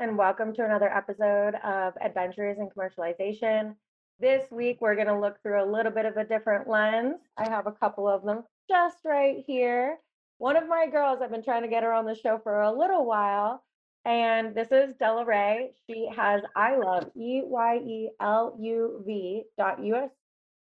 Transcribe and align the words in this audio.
and 0.00 0.16
welcome 0.16 0.54
to 0.54 0.64
another 0.64 0.88
episode 0.88 1.56
of 1.56 1.92
Adventures 2.00 2.56
in 2.58 2.70
Commercialization. 2.70 3.74
This 4.18 4.50
week, 4.50 4.78
we're 4.80 4.94
going 4.94 5.08
to 5.08 5.20
look 5.20 5.42
through 5.42 5.62
a 5.62 5.70
little 5.70 5.92
bit 5.92 6.06
of 6.06 6.16
a 6.16 6.24
different 6.24 6.66
lens. 6.66 7.16
I 7.36 7.46
have 7.50 7.66
a 7.66 7.72
couple 7.72 8.08
of 8.08 8.24
them 8.24 8.44
just 8.66 8.96
right 9.04 9.44
here. 9.46 9.98
One 10.38 10.56
of 10.56 10.66
my 10.66 10.86
girls, 10.90 11.18
I've 11.20 11.30
been 11.30 11.44
trying 11.44 11.64
to 11.64 11.68
get 11.68 11.82
her 11.82 11.92
on 11.92 12.06
the 12.06 12.14
show 12.14 12.40
for 12.42 12.62
a 12.62 12.72
little 12.72 13.04
while, 13.04 13.62
and 14.06 14.54
this 14.54 14.68
is 14.72 14.94
Della 14.98 15.26
Ray. 15.26 15.72
She 15.86 16.08
has 16.16 16.40
I 16.56 16.78
love 16.78 17.10
E 17.14 17.42
Y 17.44 17.76
E 17.76 18.08
L 18.22 18.56
U 18.58 19.02
V 19.06 19.42
dot 19.58 19.84
US, 19.84 20.10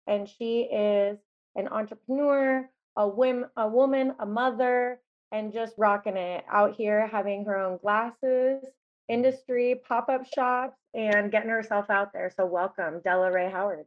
and 0.07 0.27
she 0.27 0.61
is 0.61 1.19
an 1.55 1.67
entrepreneur, 1.67 2.67
a, 2.95 3.07
whim, 3.07 3.45
a 3.55 3.67
woman, 3.67 4.15
a 4.17 4.25
mother, 4.25 4.99
and 5.31 5.53
just 5.53 5.75
rocking 5.77 6.17
it 6.17 6.43
out 6.51 6.73
here, 6.75 7.05
having 7.05 7.45
her 7.45 7.59
own 7.59 7.77
glasses, 7.77 8.63
industry, 9.09 9.81
pop 9.87 10.09
up 10.09 10.25
shops, 10.33 10.77
and 10.93 11.31
getting 11.31 11.49
herself 11.49 11.89
out 11.89 12.13
there. 12.13 12.31
So, 12.35 12.45
welcome, 12.45 13.01
Della 13.03 13.31
Ray 13.31 13.49
Howard. 13.49 13.85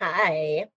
Hi, 0.00 0.68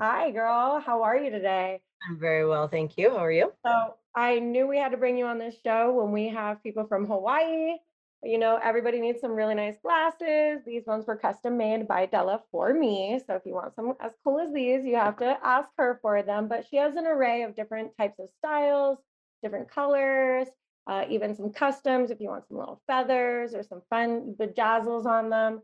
Hi, 0.00 0.32
girl. 0.32 0.82
How 0.84 1.04
are 1.04 1.16
you 1.16 1.30
today? 1.30 1.80
I'm 2.08 2.18
very 2.18 2.46
well, 2.46 2.66
thank 2.66 2.98
you. 2.98 3.10
How 3.10 3.18
are 3.18 3.30
you? 3.30 3.52
So, 3.64 3.94
I 4.14 4.40
knew 4.40 4.66
we 4.66 4.76
had 4.76 4.90
to 4.90 4.96
bring 4.96 5.16
you 5.16 5.26
on 5.26 5.38
this 5.38 5.54
show 5.64 5.92
when 5.92 6.10
we 6.10 6.28
have 6.28 6.62
people 6.62 6.84
from 6.86 7.06
Hawaii. 7.06 7.76
You 8.24 8.38
know, 8.38 8.58
everybody 8.62 9.00
needs 9.00 9.20
some 9.20 9.32
really 9.32 9.54
nice 9.54 9.76
glasses. 9.82 10.62
These 10.66 10.84
ones 10.86 11.06
were 11.06 11.16
custom 11.16 11.56
made 11.56 11.86
by 11.86 12.06
Della 12.06 12.42
for 12.50 12.74
me. 12.74 13.20
So, 13.24 13.36
if 13.36 13.42
you 13.46 13.54
want 13.54 13.76
some 13.76 13.94
as 14.00 14.10
cool 14.24 14.40
as 14.40 14.52
these, 14.52 14.84
you 14.84 14.96
have 14.96 15.16
to 15.18 15.38
ask 15.44 15.68
her 15.78 16.00
for 16.02 16.22
them. 16.22 16.48
But 16.48 16.66
she 16.68 16.76
has 16.76 16.96
an 16.96 17.06
array 17.06 17.42
of 17.42 17.54
different 17.54 17.96
types 17.96 18.18
of 18.18 18.28
styles, 18.38 18.98
different 19.44 19.70
colors, 19.70 20.48
uh, 20.86 21.04
even 21.08 21.34
some 21.34 21.50
customs 21.50 22.10
if 22.10 22.20
you 22.20 22.28
want 22.28 22.46
some 22.48 22.58
little 22.58 22.82
feathers 22.86 23.54
or 23.54 23.62
some 23.62 23.82
fun 23.90 24.34
bejazzles 24.38 25.06
on 25.06 25.30
them. 25.30 25.62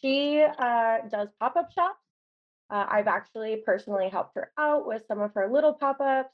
She 0.00 0.42
uh, 0.42 0.98
does 1.10 1.28
pop 1.38 1.56
up 1.56 1.72
shops. 1.72 1.98
Uh, 2.70 2.86
I've 2.88 3.08
actually 3.08 3.62
personally 3.64 4.08
helped 4.08 4.36
her 4.36 4.50
out 4.58 4.86
with 4.86 5.02
some 5.06 5.20
of 5.20 5.32
her 5.34 5.50
little 5.52 5.74
pop 5.74 6.00
ups. 6.00 6.30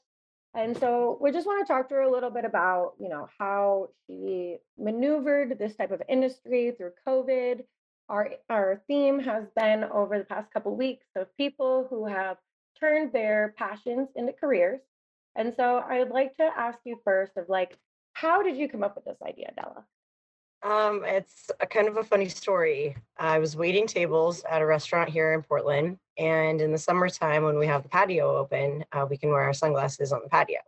And 0.53 0.77
so 0.77 1.17
we 1.21 1.31
just 1.31 1.47
want 1.47 1.65
to 1.65 1.71
talk 1.71 1.87
to 1.89 1.95
her 1.95 2.01
a 2.01 2.11
little 2.11 2.29
bit 2.29 2.43
about, 2.43 2.93
you 2.99 3.07
know, 3.07 3.27
how 3.39 3.89
she 4.07 4.57
maneuvered 4.77 5.57
this 5.57 5.75
type 5.75 5.91
of 5.91 6.01
industry 6.09 6.73
through 6.77 6.91
COVID. 7.07 7.63
Our 8.09 8.31
our 8.49 8.81
theme 8.87 9.19
has 9.19 9.45
been 9.55 9.85
over 9.85 10.17
the 10.17 10.25
past 10.25 10.51
couple 10.51 10.75
weeks 10.75 11.05
of 11.15 11.27
people 11.37 11.87
who 11.89 12.05
have 12.05 12.37
turned 12.79 13.13
their 13.13 13.53
passions 13.57 14.09
into 14.15 14.33
careers. 14.33 14.81
And 15.37 15.53
so 15.55 15.77
I 15.77 15.99
would 15.99 16.09
like 16.09 16.35
to 16.37 16.43
ask 16.43 16.79
you 16.83 16.99
first 17.05 17.37
of 17.37 17.47
like, 17.47 17.77
how 18.13 18.41
did 18.41 18.57
you 18.57 18.67
come 18.67 18.83
up 18.83 18.95
with 18.95 19.05
this 19.05 19.21
idea, 19.25 19.51
Della? 19.55 19.85
Um, 20.63 21.03
it's 21.05 21.49
a 21.59 21.65
kind 21.65 21.87
of 21.87 21.97
a 21.97 22.03
funny 22.03 22.29
story. 22.29 22.95
I 23.17 23.39
was 23.39 23.55
waiting 23.55 23.87
tables 23.87 24.43
at 24.49 24.61
a 24.61 24.65
restaurant 24.65 25.09
here 25.09 25.33
in 25.33 25.41
Portland, 25.41 25.97
and 26.19 26.61
in 26.61 26.71
the 26.71 26.77
summertime 26.77 27.43
when 27.43 27.57
we 27.57 27.65
have 27.65 27.83
the 27.83 27.89
patio 27.89 28.37
open, 28.37 28.85
uh, 28.91 29.07
we 29.09 29.17
can 29.17 29.29
wear 29.29 29.41
our 29.41 29.53
sunglasses 29.53 30.13
on 30.13 30.21
the 30.23 30.29
patio. 30.29 30.59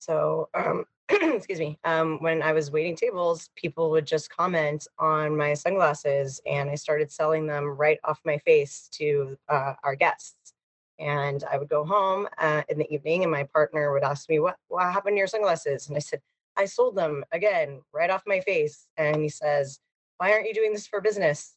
So, 0.00 0.48
um, 0.54 0.84
excuse 1.08 1.60
me, 1.60 1.78
um, 1.84 2.18
when 2.20 2.42
I 2.42 2.52
was 2.52 2.72
waiting 2.72 2.96
tables, 2.96 3.50
people 3.54 3.90
would 3.90 4.06
just 4.06 4.30
comment 4.30 4.86
on 4.98 5.36
my 5.36 5.54
sunglasses, 5.54 6.40
and 6.44 6.68
I 6.68 6.74
started 6.74 7.12
selling 7.12 7.46
them 7.46 7.66
right 7.66 7.98
off 8.02 8.20
my 8.24 8.38
face 8.38 8.88
to 8.94 9.38
uh, 9.48 9.74
our 9.84 9.94
guests. 9.94 10.54
And 10.98 11.44
I 11.50 11.58
would 11.58 11.68
go 11.68 11.84
home 11.84 12.28
uh, 12.38 12.62
in 12.68 12.78
the 12.78 12.92
evening, 12.92 13.22
and 13.22 13.30
my 13.30 13.44
partner 13.44 13.92
would 13.92 14.04
ask 14.04 14.28
me, 14.28 14.40
"What 14.40 14.56
what 14.68 14.92
happened 14.92 15.14
to 15.14 15.18
your 15.18 15.26
sunglasses?" 15.26 15.88
And 15.88 15.96
I 15.96 16.00
said, 16.00 16.20
"I 16.56 16.66
sold 16.66 16.96
them 16.96 17.24
again 17.32 17.80
right 17.92 18.10
off 18.10 18.22
my 18.26 18.40
face." 18.40 18.88
And 18.96 19.22
he 19.22 19.28
says, 19.28 19.80
"Why 20.18 20.32
aren't 20.32 20.46
you 20.46 20.54
doing 20.54 20.72
this 20.72 20.86
for 20.86 21.00
business?" 21.00 21.56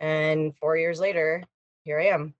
And 0.00 0.56
four 0.56 0.76
years 0.76 1.00
later, 1.00 1.44
here 1.84 2.00
I 2.00 2.06
am. 2.06 2.34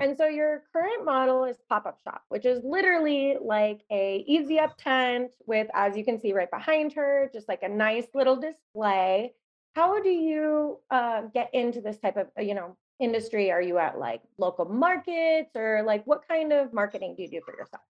And 0.00 0.16
so 0.16 0.26
your 0.26 0.62
current 0.72 1.04
model 1.04 1.44
is 1.44 1.56
pop-up 1.68 1.98
shop, 2.04 2.22
which 2.28 2.46
is 2.46 2.62
literally 2.62 3.36
like 3.40 3.80
a 3.90 4.24
easy 4.28 4.60
up 4.60 4.76
tent 4.78 5.32
with, 5.46 5.66
as 5.74 5.96
you 5.96 6.04
can 6.04 6.20
see 6.20 6.32
right 6.32 6.50
behind 6.50 6.92
her, 6.92 7.28
just 7.32 7.48
like 7.48 7.64
a 7.64 7.68
nice 7.68 8.06
little 8.14 8.36
display. 8.36 9.34
How 9.74 10.00
do 10.00 10.08
you 10.08 10.78
uh, 10.90 11.22
get 11.34 11.50
into 11.52 11.80
this 11.80 11.98
type 11.98 12.16
of, 12.16 12.28
uh, 12.38 12.42
you 12.42 12.54
know, 12.54 12.76
industry? 13.00 13.50
Are 13.50 13.62
you 13.62 13.78
at 13.78 13.98
like 13.98 14.22
local 14.38 14.66
markets 14.66 15.50
or 15.56 15.82
like 15.84 16.06
what 16.06 16.26
kind 16.28 16.52
of 16.52 16.72
marketing 16.72 17.14
do 17.16 17.22
you 17.22 17.30
do 17.30 17.40
for 17.44 17.56
yourself? 17.56 17.82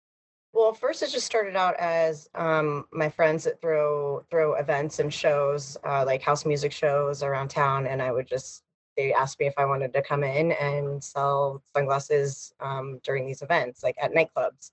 Well, 0.53 0.73
first 0.73 1.03
it 1.03 1.11
just 1.11 1.27
started 1.27 1.57
out 1.57 1.77
as 1.77 2.29
um, 2.35 2.87
my 2.93 3.09
friends 3.11 3.45
that 3.45 3.61
throw 3.61 4.25
throw 4.31 4.55
events 4.55 4.99
and 4.99 5.13
shows, 5.13 5.77
uh, 5.85 6.05
like 6.07 6.23
house 6.23 6.47
music 6.47 6.73
shows 6.73 7.23
around 7.23 7.49
town, 7.49 7.87
and 7.87 8.01
I 8.03 8.13
would 8.13 8.27
just 8.27 8.63
they 8.97 9.13
asked 9.13 9.39
me 9.39 9.47
if 9.47 9.55
I 9.59 9.67
wanted 9.67 9.93
to 9.93 10.03
come 10.03 10.25
in 10.25 10.53
and 10.53 11.03
sell 11.05 11.63
sunglasses 11.77 12.53
um, 12.61 12.99
during 13.05 13.27
these 13.27 13.43
events, 13.43 13.83
like 13.83 13.97
at 14.01 14.13
nightclubs, 14.13 14.73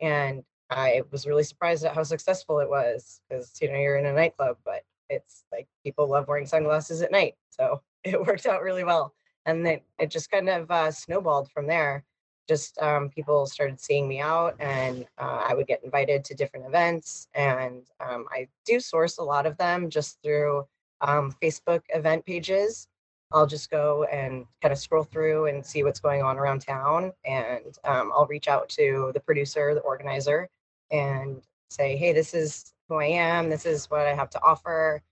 and 0.00 0.44
I 0.70 1.02
was 1.10 1.26
really 1.26 1.44
surprised 1.44 1.84
at 1.84 1.94
how 1.94 2.02
successful 2.04 2.60
it 2.60 2.70
was 2.70 3.20
because 3.28 3.52
you 3.60 3.70
know 3.70 3.78
you're 3.78 3.96
in 3.96 4.06
a 4.06 4.12
nightclub, 4.12 4.58
but 4.64 4.82
it's 5.10 5.44
like 5.52 5.66
people 5.84 6.08
love 6.08 6.28
wearing 6.28 6.46
sunglasses 6.46 7.02
at 7.02 7.12
night, 7.12 7.34
so 7.50 7.82
it 8.04 8.24
worked 8.24 8.46
out 8.46 8.62
really 8.62 8.84
well, 8.84 9.12
and 9.44 9.66
then 9.66 9.80
it 9.98 10.10
just 10.10 10.30
kind 10.30 10.48
of 10.48 10.70
uh, 10.70 10.90
snowballed 10.92 11.50
from 11.50 11.66
there 11.66 12.04
just 12.48 12.78
um, 12.80 13.08
people 13.10 13.46
started 13.46 13.80
seeing 13.80 14.06
me 14.08 14.20
out 14.20 14.54
and 14.60 15.06
uh, 15.18 15.44
i 15.48 15.54
would 15.54 15.66
get 15.66 15.82
invited 15.84 16.24
to 16.24 16.34
different 16.34 16.66
events 16.66 17.28
and 17.34 17.82
um, 18.00 18.26
i 18.30 18.46
do 18.64 18.80
source 18.80 19.18
a 19.18 19.22
lot 19.22 19.46
of 19.46 19.56
them 19.56 19.90
just 19.90 20.18
through 20.22 20.66
um, 21.00 21.34
facebook 21.42 21.82
event 21.90 22.24
pages. 22.24 22.88
I'll 23.32 23.46
just 23.46 23.70
go 23.70 24.04
and 24.04 24.46
kind 24.62 24.72
of 24.72 24.78
scroll 24.78 25.02
through 25.02 25.46
and 25.46 25.64
see 25.66 25.82
what's 25.82 25.98
going 25.98 26.22
on 26.22 26.38
around 26.38 26.60
town 26.60 27.12
and 27.24 27.76
um, 27.84 28.12
i'll 28.14 28.26
reach 28.26 28.48
out 28.48 28.68
to 28.70 29.10
the 29.14 29.20
producer 29.20 29.74
the 29.74 29.80
organizer 29.80 30.48
and 30.92 31.42
say 31.68 31.96
hey 31.96 32.12
this 32.12 32.34
is 32.34 32.72
who 32.88 32.96
i 32.96 33.04
am. 33.04 33.50
This 33.50 33.66
is 33.66 33.90
what 33.90 34.06
i 34.06 34.14
have 34.14 34.30
to 34.30 34.42
offer. 34.42 35.02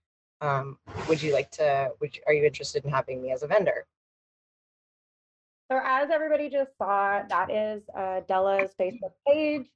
Um, 0.41 0.77
would 1.07 1.21
you 1.21 1.33
like 1.33 1.51
to 1.51 1.91
would 1.99 2.15
you, 2.15 2.21
are 2.27 2.33
you 2.33 2.43
interested 2.45 2.85
in 2.85 2.91
having 2.91 3.21
me 3.21 3.31
as 3.31 3.43
a 3.43 3.47
vendor 3.47 3.85
So 5.71 5.79
as 5.83 6.09
everybody 6.11 6.49
just 6.49 6.77
saw, 6.77 7.23
that 7.27 7.49
is 7.49 7.81
uh, 7.97 8.21
Della's 8.29 8.71
Facebook 8.79 9.13
page. 9.27 9.67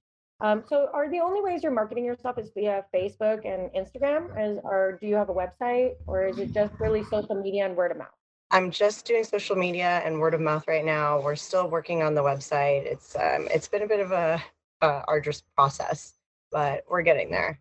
Um, 0.41 0.63
so 0.67 0.89
are 0.93 1.09
the 1.09 1.19
only 1.19 1.41
ways 1.41 1.63
you're 1.63 1.71
marketing 1.71 2.05
yourself 2.05 2.37
is 2.37 2.51
via 2.53 2.85
Facebook 2.93 3.45
and 3.45 3.69
Instagram? 3.71 4.29
Is, 4.39 4.59
or 4.63 4.97
do 5.01 5.07
you 5.07 5.15
have 5.15 5.29
a 5.29 5.33
website 5.33 5.95
or 6.07 6.27
is 6.27 6.37
it 6.37 6.53
just 6.53 6.73
really 6.79 7.03
social 7.05 7.35
media 7.35 7.65
and 7.65 7.75
word 7.75 7.91
of 7.91 7.97
mouth? 7.97 8.07
I'm 8.51 8.71
just 8.71 9.05
doing 9.05 9.23
social 9.23 9.55
media 9.55 10.01
and 10.05 10.19
word 10.19 10.33
of 10.33 10.41
mouth 10.41 10.65
right 10.67 10.85
now. 10.85 11.21
We're 11.21 11.35
still 11.35 11.69
working 11.69 12.01
on 12.01 12.15
the 12.15 12.21
website. 12.21 12.85
It's 12.85 13.15
um, 13.15 13.47
it's 13.51 13.67
been 13.67 13.83
a 13.83 13.87
bit 13.87 13.99
of 13.99 14.11
a, 14.11 14.41
a 14.81 15.03
arduous 15.07 15.43
process, 15.55 16.13
but 16.51 16.83
we're 16.89 17.03
getting 17.03 17.29
there. 17.29 17.59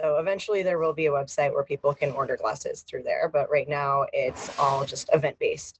So 0.00 0.16
eventually 0.16 0.62
there 0.62 0.78
will 0.78 0.92
be 0.92 1.06
a 1.06 1.12
website 1.12 1.52
where 1.52 1.62
people 1.62 1.94
can 1.94 2.10
order 2.12 2.36
glasses 2.36 2.82
through 2.82 3.04
there, 3.04 3.28
but 3.28 3.48
right 3.50 3.68
now 3.68 4.06
it's 4.12 4.56
all 4.58 4.84
just 4.84 5.08
event 5.12 5.38
based. 5.38 5.78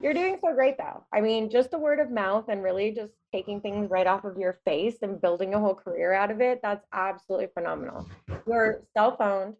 You're 0.00 0.14
doing 0.14 0.38
so 0.40 0.54
great 0.54 0.78
though. 0.78 1.04
I 1.12 1.20
mean, 1.20 1.50
just 1.50 1.70
the 1.72 1.78
word 1.78 1.98
of 1.98 2.10
mouth 2.10 2.44
and 2.48 2.62
really 2.62 2.92
just 2.92 3.12
taking 3.32 3.60
things 3.60 3.90
right 3.90 4.06
off 4.06 4.24
of 4.24 4.38
your 4.38 4.60
face 4.64 4.98
and 5.02 5.20
building 5.20 5.54
a 5.54 5.58
whole 5.58 5.74
career 5.74 6.12
out 6.12 6.30
of 6.30 6.40
it, 6.40 6.60
that's 6.62 6.86
absolutely 6.92 7.48
phenomenal. 7.52 8.08
You're 8.46 8.82
self-owned, 8.94 9.54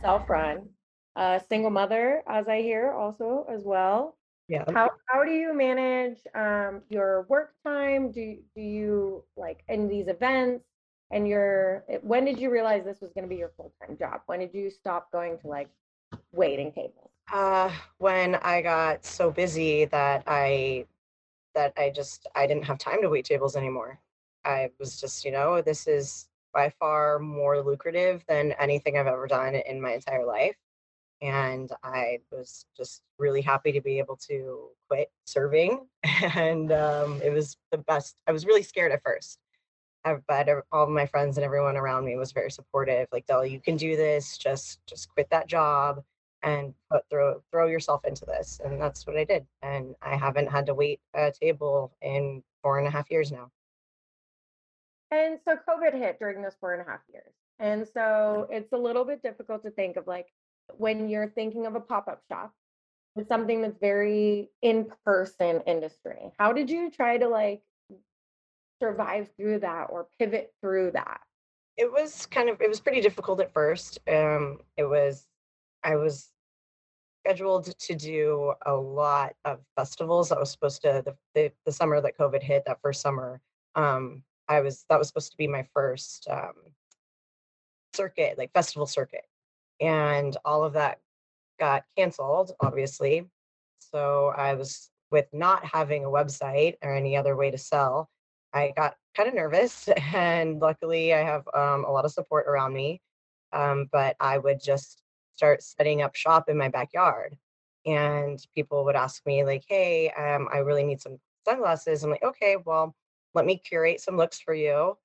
self-run, 0.00 0.68
a 1.16 1.40
single 1.48 1.70
mother, 1.70 2.22
as 2.26 2.48
I 2.48 2.62
hear 2.62 2.92
also 2.92 3.46
as 3.50 3.62
well. 3.64 4.16
Yeah. 4.48 4.64
How 4.72 4.90
how 5.06 5.24
do 5.24 5.32
you 5.32 5.54
manage 5.54 6.18
um, 6.34 6.82
your 6.90 7.22
work 7.28 7.54
time? 7.64 8.10
Do 8.10 8.38
do 8.54 8.62
you 8.62 9.24
like 9.36 9.64
in 9.68 9.88
these 9.88 10.08
events 10.08 10.64
and 11.10 11.26
your 11.26 11.84
when 12.02 12.24
did 12.24 12.38
you 12.38 12.50
realize 12.50 12.84
this 12.84 13.00
was 13.00 13.12
going 13.12 13.24
to 13.24 13.28
be 13.28 13.36
your 13.36 13.52
full-time 13.56 13.96
job? 13.96 14.20
When 14.26 14.40
did 14.40 14.52
you 14.52 14.70
stop 14.70 15.10
going 15.12 15.38
to 15.40 15.46
like 15.46 15.68
waiting 16.32 16.72
tables? 16.72 17.10
Uh, 17.32 17.70
when 17.98 18.36
I 18.36 18.60
got 18.62 19.04
so 19.04 19.30
busy 19.30 19.86
that 19.86 20.24
I 20.26 20.86
that 21.54 21.72
I 21.76 21.90
just 21.90 22.26
I 22.34 22.46
didn't 22.46 22.64
have 22.64 22.78
time 22.78 23.00
to 23.02 23.08
wait 23.08 23.24
tables 23.24 23.56
anymore. 23.56 24.00
I 24.44 24.70
was 24.78 25.00
just, 25.00 25.24
you 25.24 25.30
know, 25.30 25.62
this 25.62 25.86
is 25.86 26.28
by 26.52 26.70
far 26.78 27.18
more 27.18 27.62
lucrative 27.62 28.24
than 28.28 28.52
anything 28.52 28.98
I've 28.98 29.06
ever 29.06 29.26
done 29.26 29.54
in 29.54 29.80
my 29.80 29.94
entire 29.94 30.24
life. 30.26 30.56
And 31.22 31.70
I 31.82 32.18
was 32.30 32.66
just 32.76 33.02
really 33.18 33.40
happy 33.40 33.72
to 33.72 33.80
be 33.80 33.98
able 33.98 34.16
to 34.28 34.68
quit 34.88 35.10
serving. 35.24 35.86
And 36.36 36.72
um, 36.72 37.20
it 37.22 37.30
was 37.30 37.56
the 37.72 37.78
best. 37.78 38.16
I 38.26 38.32
was 38.32 38.46
really 38.46 38.62
scared 38.62 38.92
at 38.92 39.02
first, 39.02 39.38
uh, 40.04 40.16
but 40.28 40.48
all 40.72 40.86
my 40.88 41.06
friends 41.06 41.36
and 41.38 41.44
everyone 41.44 41.76
around 41.76 42.04
me 42.04 42.16
was 42.16 42.32
very 42.32 42.50
supportive. 42.50 43.08
Like, 43.12 43.26
Della, 43.26 43.46
you 43.46 43.60
can 43.60 43.76
do 43.76 43.96
this. 43.96 44.38
Just 44.38 44.80
just 44.86 45.08
quit 45.10 45.28
that 45.30 45.48
job 45.48 46.02
and 46.44 46.74
put, 46.90 47.02
throw 47.10 47.42
throw 47.50 47.66
yourself 47.66 48.04
into 48.04 48.24
this. 48.24 48.60
And 48.64 48.80
that's 48.80 49.06
what 49.06 49.16
I 49.16 49.24
did. 49.24 49.46
And 49.62 49.94
I 50.02 50.14
haven't 50.14 50.50
had 50.50 50.66
to 50.66 50.74
wait 50.74 51.00
a 51.14 51.32
table 51.32 51.92
in 52.02 52.42
four 52.62 52.78
and 52.78 52.86
a 52.86 52.90
half 52.90 53.10
years 53.10 53.32
now. 53.32 53.50
And 55.10 55.38
so 55.44 55.56
COVID 55.68 55.94
hit 55.94 56.18
during 56.18 56.42
those 56.42 56.56
four 56.60 56.74
and 56.74 56.82
a 56.82 56.90
half 56.90 57.00
years. 57.12 57.32
And 57.58 57.86
so 57.92 58.46
it's 58.50 58.72
a 58.72 58.76
little 58.76 59.04
bit 59.04 59.22
difficult 59.22 59.62
to 59.64 59.70
think 59.70 59.96
of 59.96 60.06
like 60.06 60.26
when 60.76 61.08
you're 61.08 61.28
thinking 61.28 61.66
of 61.66 61.74
a 61.74 61.80
pop-up 61.80 62.22
shop, 62.30 62.52
it's 63.16 63.28
something 63.28 63.62
that's 63.62 63.78
very 63.80 64.50
in-person 64.62 65.62
industry. 65.66 66.32
How 66.38 66.52
did 66.52 66.68
you 66.68 66.90
try 66.90 67.16
to 67.18 67.28
like 67.28 67.62
survive 68.82 69.30
through 69.36 69.60
that 69.60 69.86
or 69.90 70.08
pivot 70.18 70.52
through 70.60 70.92
that? 70.92 71.20
It 71.76 71.90
was 71.90 72.26
kind 72.26 72.48
of 72.48 72.60
it 72.60 72.68
was 72.68 72.80
pretty 72.80 73.00
difficult 73.00 73.40
at 73.40 73.52
first. 73.52 73.98
Um, 74.08 74.58
it 74.76 74.84
was 74.84 75.26
I 75.84 75.96
was 75.96 76.30
scheduled 77.24 77.76
to 77.78 77.94
do 77.94 78.52
a 78.66 78.74
lot 78.74 79.34
of 79.44 79.60
festivals. 79.76 80.30
I 80.30 80.38
was 80.38 80.50
supposed 80.50 80.82
to 80.82 81.02
the 81.04 81.16
the, 81.34 81.52
the 81.64 81.72
summer 81.72 82.00
that 82.00 82.18
COVID 82.18 82.42
hit, 82.42 82.64
that 82.66 82.80
first 82.82 83.00
summer. 83.00 83.40
Um, 83.74 84.22
I 84.48 84.60
was 84.60 84.84
that 84.90 84.98
was 84.98 85.08
supposed 85.08 85.30
to 85.30 85.36
be 85.36 85.48
my 85.48 85.66
first 85.72 86.28
um, 86.30 86.52
circuit, 87.94 88.36
like 88.36 88.52
festival 88.52 88.86
circuit, 88.86 89.24
and 89.80 90.36
all 90.44 90.64
of 90.64 90.74
that 90.74 91.00
got 91.58 91.84
canceled, 91.96 92.52
obviously. 92.60 93.26
So 93.78 94.32
I 94.36 94.54
was 94.54 94.90
with 95.10 95.26
not 95.32 95.64
having 95.64 96.04
a 96.04 96.08
website 96.08 96.76
or 96.82 96.94
any 96.94 97.16
other 97.16 97.36
way 97.36 97.50
to 97.50 97.58
sell. 97.58 98.10
I 98.52 98.72
got 98.76 98.96
kind 99.16 99.28
of 99.28 99.34
nervous, 99.34 99.88
and 100.14 100.60
luckily 100.60 101.14
I 101.14 101.22
have 101.22 101.48
um, 101.54 101.84
a 101.86 101.90
lot 101.90 102.04
of 102.04 102.12
support 102.12 102.46
around 102.46 102.74
me. 102.74 103.00
Um, 103.52 103.88
but 103.92 104.16
I 104.18 104.36
would 104.36 104.60
just 104.60 105.03
start 105.36 105.62
setting 105.62 106.02
up 106.02 106.14
shop 106.16 106.48
in 106.48 106.56
my 106.58 106.68
backyard, 106.68 107.36
and 107.86 108.44
people 108.54 108.84
would 108.84 108.96
ask 108.96 109.24
me 109.26 109.44
like, 109.44 109.64
"Hey, 109.68 110.10
um, 110.10 110.48
I 110.52 110.58
really 110.58 110.84
need 110.84 111.00
some 111.00 111.18
sunglasses." 111.46 112.02
I'm 112.04 112.10
like, 112.10 112.22
"Okay, 112.24 112.56
well, 112.56 112.94
let 113.34 113.46
me 113.46 113.58
curate 113.58 114.00
some 114.00 114.16
looks 114.16 114.40
for 114.40 114.54
you. 114.54 114.96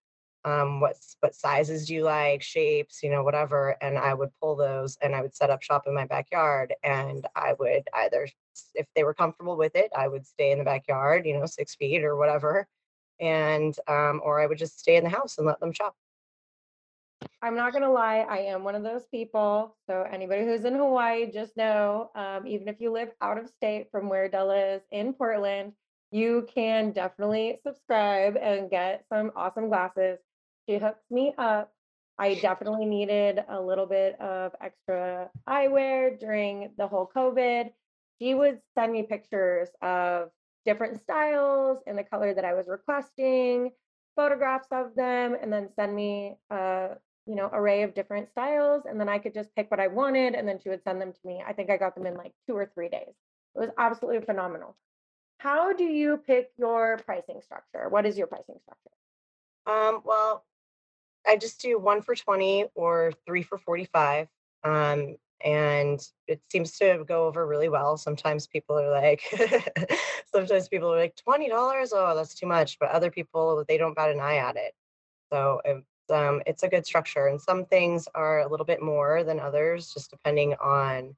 Um, 0.46 0.80
what's 0.82 1.18
what 1.22 1.36
sizes 1.36 1.88
do 1.88 1.96
you 1.96 2.04
like, 2.04 2.42
shapes, 2.42 3.04
you 3.04 3.10
know, 3.10 3.24
whatever." 3.24 3.76
And 3.82 3.98
I 3.98 4.14
would 4.14 4.32
pull 4.42 4.56
those, 4.56 4.98
and 5.02 5.16
I 5.16 5.22
would 5.22 5.36
set 5.36 5.50
up 5.50 5.62
shop 5.62 5.88
in 5.88 5.94
my 5.94 6.06
backyard, 6.06 6.74
and 6.84 7.28
I 7.36 7.54
would 7.60 7.88
either, 7.94 8.28
if 8.76 8.88
they 8.96 9.04
were 9.04 9.14
comfortable 9.14 9.58
with 9.58 9.76
it, 9.76 9.92
I 9.96 10.08
would 10.08 10.26
stay 10.28 10.52
in 10.52 10.60
the 10.60 10.66
backyard, 10.66 11.26
you 11.26 11.38
know, 11.38 11.46
six 11.46 11.76
feet 11.76 12.04
or 12.04 12.16
whatever 12.16 12.68
and 13.20 13.76
um, 13.88 14.22
or 14.24 14.40
I 14.40 14.46
would 14.46 14.58
just 14.58 14.80
stay 14.80 14.96
in 14.96 15.04
the 15.04 15.10
house 15.10 15.38
and 15.38 15.48
let 15.48 15.60
them 15.60 15.74
shop. 15.74 15.96
I'm 17.42 17.56
not 17.56 17.74
gonna 17.74 17.92
lie, 17.92 18.26
I 18.30 18.40
am 18.40 18.64
one 18.64 18.76
of 18.76 18.84
those 18.84 19.06
people. 19.08 19.78
So 19.88 20.04
anybody 20.12 20.44
who's 20.44 20.66
in 20.66 20.76
Hawaii, 20.76 21.32
just 21.32 21.56
know, 21.56 22.12
um, 22.16 22.46
even 22.46 22.68
if 22.68 22.80
you 22.80 22.92
live 22.92 23.10
out 23.22 23.38
of 23.38 23.50
state 23.50 23.88
from 23.92 24.10
where 24.10 24.28
Della 24.30 24.76
is 24.76 24.82
in 24.92 25.14
Portland, 25.14 25.74
you 26.12 26.48
can 26.54 26.92
definitely 26.92 27.60
subscribe 27.64 28.36
and 28.36 28.70
get 28.70 29.06
some 29.10 29.32
awesome 29.36 29.70
glasses. 29.70 30.20
She 30.68 30.78
hooks 30.78 31.04
me 31.10 31.34
up. 31.38 31.72
I 32.18 32.36
definitely 32.36 32.86
needed 32.86 33.44
a 33.48 33.62
little 33.62 33.86
bit 33.86 34.20
of 34.20 34.54
extra 34.62 35.30
eyewear 35.48 36.20
during 36.20 36.74
the 36.78 36.88
whole 36.88 37.10
COVID. 37.16 37.72
She 38.22 38.34
would 38.34 38.60
send 38.76 38.92
me 38.92 39.04
pictures 39.04 39.70
of 39.82 40.30
different 40.66 41.00
styles 41.00 41.80
and 41.88 41.98
the 41.98 42.04
color 42.04 42.34
that 42.34 42.44
I 42.44 42.54
was 42.54 42.68
requesting, 42.68 43.72
photographs 44.18 44.68
of 44.72 44.94
them, 44.96 45.38
and 45.42 45.54
then 45.54 45.70
send 45.76 45.96
me 45.96 46.36
a 46.50 46.98
you 47.30 47.36
know 47.36 47.50
array 47.54 47.84
of 47.84 47.94
different 47.94 48.28
styles, 48.32 48.84
and 48.90 49.00
then 49.00 49.08
I 49.08 49.20
could 49.20 49.36
just 49.36 49.54
pick 49.56 49.70
what 49.70 49.80
I 49.80 49.88
wanted, 49.88 50.34
and 50.34 50.48
then 50.48 50.60
she 50.60 50.70
would 50.70 50.84
send 50.84 51.00
them 51.00 51.14
to 51.14 51.20
me. 51.24 51.44
I 51.48 51.54
think 51.54 51.70
I 51.70 51.78
got 51.78 51.94
them 51.94 52.08
in 52.08 52.16
like 52.16 52.34
two 52.48 52.56
or 52.58 52.66
three 52.74 52.90
days. 52.90 53.14
It 53.56 53.60
was 53.60 53.70
absolutely 53.78 54.26
phenomenal. 54.26 54.76
How 55.38 55.72
do 55.72 55.84
you 55.84 56.18
pick 56.18 56.50
your 56.58 56.98
pricing 57.06 57.40
structure? 57.42 57.88
What 57.88 58.08
is 58.08 58.18
your 58.18 58.26
pricing 58.26 58.56
structure? 58.64 58.90
Um, 59.68 60.02
well, 60.04 60.44
I 61.28 61.38
just 61.38 61.62
do 61.62 61.78
one 61.78 62.02
for 62.02 62.16
20 62.16 62.66
or 62.74 63.14
three 63.26 63.44
for 63.44 63.60
45. 63.60 64.28
Um, 64.64 65.16
and 65.46 66.02
it 66.28 66.42
seems 66.52 66.78
to 66.80 67.06
go 67.08 67.28
over 67.28 67.48
really 67.48 67.70
well. 67.70 67.96
Sometimes 67.96 68.48
people 68.48 68.78
are 68.78 68.92
like, 68.92 69.22
sometimes 70.34 70.68
people 70.68 70.94
are 70.94 71.00
like, 71.00 71.16
$20? 71.28 71.50
Oh, 71.52 72.16
that's 72.16 72.34
too 72.34 72.48
much. 72.48 72.78
But 72.80 72.90
other 72.90 73.12
people, 73.12 73.64
they 73.68 73.78
don't 73.78 73.96
bat 73.96 74.12
an 74.12 74.20
eye 74.20 74.38
at 74.38 74.58
it. 74.58 74.74
So 75.32 75.62
it's, 75.64 75.86
um, 76.12 76.42
it's 76.46 76.64
a 76.64 76.68
good 76.68 76.86
structure. 76.86 77.28
And 77.28 77.42
some 77.42 77.66
things 77.66 78.08
are 78.16 78.40
a 78.42 78.48
little 78.48 78.66
bit 78.66 78.82
more 78.82 79.24
than 79.24 79.40
others, 79.40 79.94
just 79.94 80.12
depending 80.12 80.56
on 80.56 81.16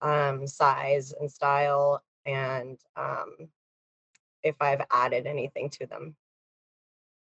um, 0.00 0.46
size 0.46 1.12
and 1.18 1.30
style 1.30 2.02
and 2.26 2.78
um, 2.96 3.48
if 4.42 4.56
I've 4.60 4.82
added 4.90 5.26
anything 5.26 5.70
to 5.70 5.86
them. 5.86 6.16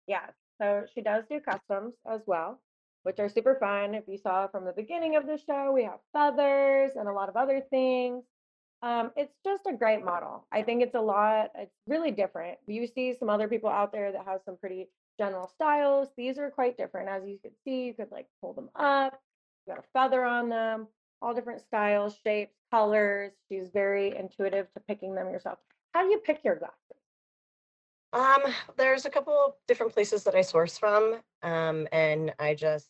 Yeah. 0.07 0.27
So 0.61 0.85
she 0.95 1.01
does 1.01 1.25
do 1.29 1.41
customs 1.41 1.95
as 2.09 2.21
well 2.27 2.61
which 3.03 3.19
are 3.19 3.29
super 3.29 3.57
fun. 3.57 3.95
If 3.95 4.05
you 4.07 4.17
saw 4.17 4.47
from 4.49 4.65
the 4.65 4.73
beginning 4.73 5.17
of 5.17 5.27
the 5.27 5.39
show, 5.39 5.73
we 5.73 5.85
have 5.85 5.99
feathers 6.13 6.93
and 6.97 7.09
a 7.09 7.13
lot 7.13 7.29
of 7.29 7.37
other 7.37 7.61
things. 7.71 8.25
Um, 8.83 9.13
it's 9.17 9.35
just 9.45 9.63
a 9.67 9.73
great 9.73 10.05
model. 10.05 10.47
I 10.51 10.63
think 10.63 10.83
it's 10.83 10.95
a 10.95 11.01
lot, 11.01 11.51
it's 11.57 11.75
really 11.87 12.11
different. 12.11 12.59
You 12.67 12.87
see 12.87 13.15
some 13.17 13.31
other 13.31 13.49
people 13.49 13.71
out 13.71 13.93
there 13.93 14.11
that 14.13 14.25
have 14.25 14.41
some 14.45 14.57
pretty 14.57 14.89
general 15.19 15.49
styles. 15.49 16.09
These 16.17 16.39
are 16.39 16.51
quite 16.51 16.77
different. 16.77 17.09
As 17.09 17.23
you 17.27 17.39
could 17.43 17.55
see, 17.65 17.87
you 17.87 17.95
could 17.95 18.11
like 18.11 18.27
pull 18.41 18.53
them 18.53 18.71
up, 18.75 19.21
you 19.67 19.75
got 19.75 19.85
a 19.85 19.89
feather 19.93 20.25
on 20.25 20.49
them, 20.49 20.89
all 21.21 21.35
different 21.35 21.61
styles, 21.61 22.17
shapes, 22.25 22.55
colors. 22.71 23.33
She's 23.49 23.69
very 23.73 24.17
intuitive 24.17 24.73
to 24.75 24.81
picking 24.81 25.15
them 25.15 25.31
yourself. 25.31 25.59
How 25.93 26.03
do 26.03 26.09
you 26.09 26.19
pick 26.19 26.41
your 26.45 26.57
glasses? 26.57 26.77
Um, 28.13 28.53
there's 28.77 29.07
a 29.07 29.11
couple 29.11 29.33
of 29.35 29.55
different 29.67 29.93
places 29.93 30.23
that 30.25 30.35
I 30.35 30.43
source 30.43 30.77
from, 30.77 31.21
um, 31.43 31.89
and 31.93 32.35
I 32.39 32.55
just 32.55 32.89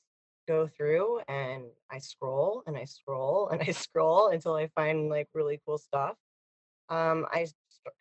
go 0.48 0.66
through 0.66 1.20
and 1.28 1.64
I 1.90 1.98
scroll 1.98 2.64
and 2.66 2.76
I 2.76 2.84
scroll 2.84 3.48
and 3.48 3.62
I 3.62 3.70
scroll 3.72 4.28
until 4.28 4.54
I 4.54 4.66
find 4.68 5.08
like 5.08 5.28
really 5.34 5.60
cool 5.64 5.78
stuff. 5.78 6.16
Um, 6.88 7.26
I 7.30 7.46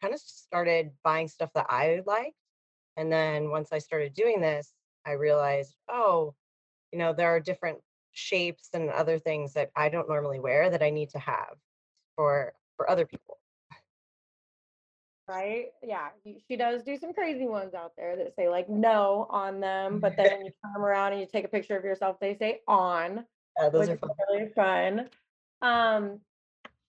kind 0.02 0.14
of 0.14 0.20
started 0.20 0.92
buying 1.04 1.28
stuff 1.28 1.52
that 1.54 1.68
I 1.70 2.02
liked, 2.06 2.36
and 2.98 3.12
then 3.12 3.50
once 3.50 3.70
I 3.72 3.80
started 3.80 4.14
doing 4.14 4.42
this, 4.42 4.74
I 5.06 5.12
realized, 5.14 5.76
oh, 5.90 6.36
you 6.92 7.00
know, 7.00 7.14
there 7.14 7.30
are 7.30 7.40
different 7.40 7.80
shapes 8.12 8.70
and 8.74 8.90
other 8.90 9.18
things 9.18 9.54
that 9.54 9.72
I 9.76 9.90
don't 9.90 10.10
normally 10.10 10.40
wear 10.40 10.70
that 10.70 10.84
I 10.84 10.90
need 10.90 11.10
to 11.12 11.20
have 11.20 11.56
for 12.16 12.54
for 12.78 12.90
other 12.90 13.06
people. 13.06 13.38
Right? 15.28 15.68
Yeah, 15.82 16.10
she 16.48 16.58
does 16.58 16.84
do 16.84 16.98
some 16.98 17.14
crazy 17.14 17.46
ones 17.48 17.74
out 17.74 17.94
there 17.96 18.18
that 18.18 18.36
say 18.36 18.50
like 18.50 18.68
no 18.70 19.28
on 19.30 19.62
them, 19.62 20.00
but 20.00 20.18
then 20.18 20.32
when 20.32 20.46
you 20.46 20.52
turn 20.64 20.74
them 20.74 20.84
around 20.84 21.14
and 21.14 21.22
you 21.22 21.28
take 21.28 21.46
a 21.46 21.48
picture 21.48 21.78
of 21.78 21.86
yourself, 21.86 22.18
they 22.20 22.36
say 22.36 22.60
on, 22.68 23.26
Uh, 23.58 23.70
those 23.70 23.88
are 23.88 23.98
fun. 23.98 24.10
really 24.30 24.50
fun. 24.50 25.10
Um, 25.62 26.20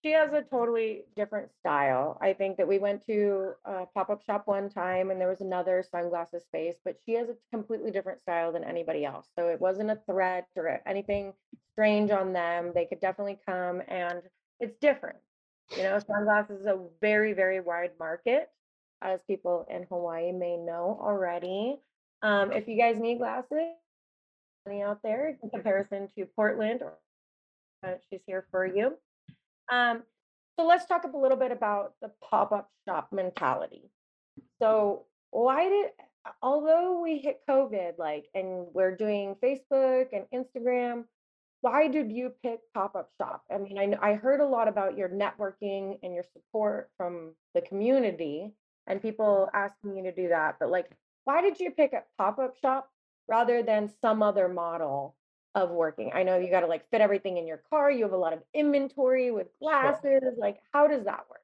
she 0.02 0.12
has 0.12 0.32
a 0.32 0.42
totally 0.42 1.04
different 1.14 1.48
style. 1.60 2.18
I 2.20 2.32
think 2.32 2.56
that 2.56 2.66
we 2.66 2.78
went 2.78 3.06
to 3.06 3.52
a 3.64 3.86
pop-up 3.86 4.24
shop 4.24 4.46
one 4.46 4.68
time 4.68 5.10
and 5.10 5.20
there 5.20 5.28
was 5.28 5.40
another 5.40 5.84
sunglasses 5.88 6.42
space, 6.42 6.74
but 6.84 6.96
she 7.04 7.12
has 7.14 7.28
a 7.28 7.36
completely 7.52 7.90
different 7.90 8.20
style 8.20 8.52
than 8.52 8.64
anybody 8.64 9.04
else. 9.04 9.28
So 9.38 9.48
it 9.48 9.60
wasn't 9.60 9.90
a 9.90 10.00
threat 10.06 10.48
or 10.56 10.80
anything 10.86 11.32
strange 11.72 12.10
on 12.10 12.32
them. 12.32 12.72
They 12.74 12.86
could 12.86 13.00
definitely 13.00 13.38
come 13.46 13.82
and 13.88 14.22
it's 14.60 14.76
different. 14.80 15.18
You 15.76 15.84
know, 15.84 15.98
sunglasses 15.98 16.60
is 16.60 16.66
a 16.66 16.80
very, 17.00 17.32
very 17.32 17.60
wide 17.60 17.92
market, 17.98 18.50
as 19.00 19.20
people 19.26 19.66
in 19.70 19.84
Hawaii 19.84 20.32
may 20.32 20.56
know 20.56 20.98
already. 21.00 21.76
Um, 22.22 22.52
if 22.52 22.68
you 22.68 22.76
guys 22.76 22.98
need 22.98 23.18
glasses, 23.18 23.74
out 24.84 25.02
there 25.02 25.36
in 25.42 25.50
comparison 25.50 26.08
to 26.16 26.24
Portland, 26.24 26.82
or 26.82 26.92
uh, 27.82 27.94
she's 28.08 28.20
here 28.26 28.46
for 28.50 28.64
you. 28.64 28.96
Um, 29.70 30.02
so 30.58 30.66
let's 30.66 30.86
talk 30.86 31.04
a 31.04 31.16
little 31.16 31.38
bit 31.38 31.52
about 31.52 31.94
the 32.02 32.10
pop-up 32.28 32.70
shop 32.86 33.08
mentality. 33.12 33.90
So 34.60 35.06
why 35.30 35.68
did, 35.68 35.90
although 36.42 37.00
we 37.00 37.18
hit 37.18 37.40
COVID, 37.48 37.98
like, 37.98 38.26
and 38.34 38.66
we're 38.72 38.96
doing 38.96 39.36
Facebook 39.42 40.08
and 40.12 40.26
Instagram, 40.34 41.04
why 41.62 41.88
did 41.88 42.10
you 42.12 42.32
pick 42.42 42.60
pop-up 42.74 43.10
shop? 43.18 43.44
I 43.50 43.58
mean, 43.58 43.78
I 43.78 44.10
I 44.10 44.14
heard 44.14 44.40
a 44.40 44.46
lot 44.46 44.68
about 44.68 44.96
your 44.96 45.08
networking 45.08 45.98
and 46.02 46.12
your 46.12 46.24
support 46.32 46.90
from 46.96 47.34
the 47.54 47.60
community 47.60 48.52
and 48.86 49.00
people 49.00 49.48
asking 49.54 49.96
you 49.96 50.02
to 50.02 50.12
do 50.12 50.28
that, 50.28 50.56
but 50.58 50.70
like, 50.70 50.90
why 51.24 51.40
did 51.40 51.60
you 51.60 51.70
pick 51.70 51.92
a 51.92 52.02
pop-up 52.18 52.56
shop 52.60 52.90
rather 53.28 53.62
than 53.62 53.90
some 54.00 54.22
other 54.22 54.48
model 54.48 55.14
of 55.54 55.70
working? 55.70 56.10
I 56.14 56.22
know 56.22 56.38
you 56.38 56.50
got 56.50 56.60
to 56.60 56.66
like 56.66 56.88
fit 56.90 57.00
everything 57.00 57.36
in 57.38 57.46
your 57.46 57.62
car. 57.70 57.90
You 57.90 58.04
have 58.04 58.12
a 58.12 58.16
lot 58.16 58.32
of 58.32 58.40
inventory 58.54 59.30
with 59.30 59.48
Sure. 59.80 60.02
glasses. 60.02 60.22
Like, 60.38 60.60
how 60.72 60.86
does 60.88 61.04
that 61.04 61.26
work? 61.30 61.42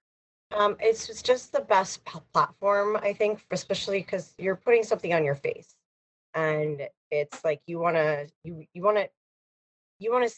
Um, 0.56 0.76
it's 0.80 1.06
just 1.06 1.26
just 1.26 1.52
the 1.52 1.60
best 1.60 2.04
p- 2.04 2.20
platform, 2.32 2.96
I 2.96 3.12
think, 3.12 3.44
especially 3.50 4.00
because 4.00 4.34
you're 4.38 4.56
putting 4.56 4.82
something 4.82 5.12
on 5.12 5.24
your 5.24 5.34
face, 5.34 5.74
and 6.34 6.88
it's 7.10 7.44
like 7.44 7.60
you 7.66 7.78
wanna 7.78 8.26
you 8.44 8.64
you 8.74 8.82
wanna 8.82 9.08
you 9.98 10.12
wanna 10.12 10.28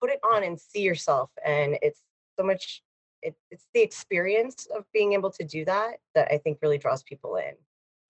put 0.00 0.10
it 0.10 0.20
on 0.32 0.44
and 0.44 0.60
see 0.60 0.82
yourself, 0.82 1.30
and 1.44 1.78
it's 1.82 2.02
so 2.38 2.44
much. 2.44 2.82
It, 3.22 3.36
it's 3.50 3.66
the 3.74 3.80
experience 3.82 4.66
of 4.66 4.84
being 4.92 5.12
able 5.14 5.30
to 5.32 5.44
do 5.44 5.64
that 5.64 5.98
that 6.14 6.32
I 6.32 6.38
think 6.38 6.58
really 6.62 6.78
draws 6.78 7.02
people 7.02 7.36
in. 7.36 7.54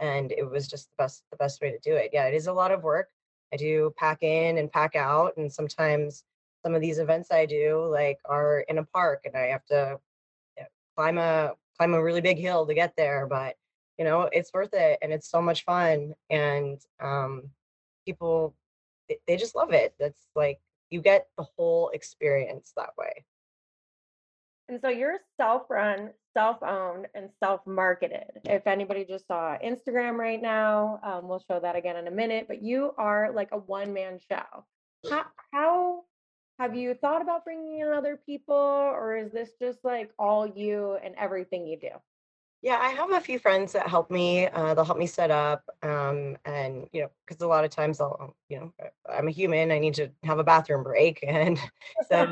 and 0.00 0.32
it 0.32 0.48
was 0.50 0.68
just 0.68 0.88
the 0.90 1.02
best 1.04 1.24
the 1.30 1.36
best 1.38 1.60
way 1.62 1.70
to 1.72 1.78
do 1.78 1.94
it. 1.96 2.10
Yeah, 2.12 2.26
it 2.26 2.34
is 2.34 2.46
a 2.46 2.52
lot 2.52 2.72
of 2.72 2.82
work. 2.82 3.08
I 3.52 3.56
do 3.56 3.92
pack 3.96 4.22
in 4.22 4.58
and 4.58 4.70
pack 4.70 4.96
out, 4.96 5.36
and 5.36 5.52
sometimes 5.52 6.24
some 6.64 6.74
of 6.74 6.80
these 6.80 6.98
events 6.98 7.30
I 7.30 7.46
do 7.46 7.86
like 7.90 8.18
are 8.24 8.60
in 8.68 8.78
a 8.78 8.84
park, 8.84 9.22
and 9.24 9.36
I 9.36 9.46
have 9.46 9.64
to 9.66 9.98
yeah, 10.56 10.66
climb 10.96 11.18
a 11.18 11.52
climb 11.76 11.94
a 11.94 12.02
really 12.02 12.20
big 12.20 12.38
hill 12.38 12.66
to 12.66 12.74
get 12.74 12.94
there. 12.96 13.26
But 13.26 13.56
you 13.98 14.04
know, 14.04 14.28
it's 14.32 14.52
worth 14.52 14.74
it, 14.74 14.98
and 15.02 15.12
it's 15.12 15.30
so 15.30 15.40
much 15.40 15.64
fun, 15.64 16.14
and 16.30 16.80
um, 17.00 17.50
people 18.06 18.54
they, 19.26 19.36
just 19.36 19.56
love 19.56 19.72
it. 19.72 19.94
That's 19.98 20.26
like 20.34 20.60
you 20.90 21.00
get 21.00 21.26
the 21.36 21.46
whole 21.56 21.90
experience 21.90 22.72
that 22.76 22.90
way. 22.98 23.24
And 24.68 24.80
so 24.82 24.88
you're 24.88 25.18
self-run, 25.40 26.10
self-owned, 26.38 27.08
and 27.16 27.30
self-marketed. 27.42 28.30
If 28.44 28.68
anybody 28.68 29.04
just 29.04 29.26
saw 29.26 29.56
Instagram 29.58 30.16
right 30.16 30.40
now, 30.40 31.00
um, 31.02 31.26
we'll 31.26 31.42
show 31.50 31.58
that 31.58 31.74
again 31.74 31.96
in 31.96 32.06
a 32.06 32.12
minute, 32.12 32.46
but 32.46 32.62
you 32.62 32.92
are 32.96 33.32
like 33.32 33.48
a 33.50 33.58
one-man 33.58 34.20
show. 34.30 34.64
How, 35.10 35.24
how 35.52 36.04
have 36.60 36.76
you 36.76 36.94
thought 36.94 37.22
about 37.22 37.44
bringing 37.44 37.80
in 37.80 37.88
other 37.88 38.20
people, 38.24 38.54
or 38.54 39.16
is 39.16 39.32
this 39.32 39.50
just 39.60 39.80
like 39.82 40.12
all 40.16 40.46
you 40.46 40.96
and 41.04 41.16
everything 41.18 41.66
you 41.66 41.78
do? 41.80 41.88
Yeah, 42.60 42.78
I 42.80 42.88
have 42.88 43.12
a 43.12 43.20
few 43.20 43.38
friends 43.38 43.72
that 43.72 43.86
help 43.86 44.10
me. 44.10 44.48
Uh, 44.48 44.74
they'll 44.74 44.84
help 44.84 44.98
me 44.98 45.06
set 45.06 45.30
up, 45.30 45.62
um, 45.82 46.36
and 46.44 46.88
you 46.92 47.02
know, 47.02 47.10
because 47.24 47.40
a 47.40 47.46
lot 47.46 47.64
of 47.64 47.70
times 47.70 48.00
I'll, 48.00 48.34
you 48.48 48.58
know, 48.58 48.72
I'm 49.08 49.28
a 49.28 49.30
human. 49.30 49.70
I 49.70 49.78
need 49.78 49.94
to 49.94 50.10
have 50.24 50.40
a 50.40 50.44
bathroom 50.44 50.82
break, 50.82 51.20
and 51.26 51.56
so 52.10 52.26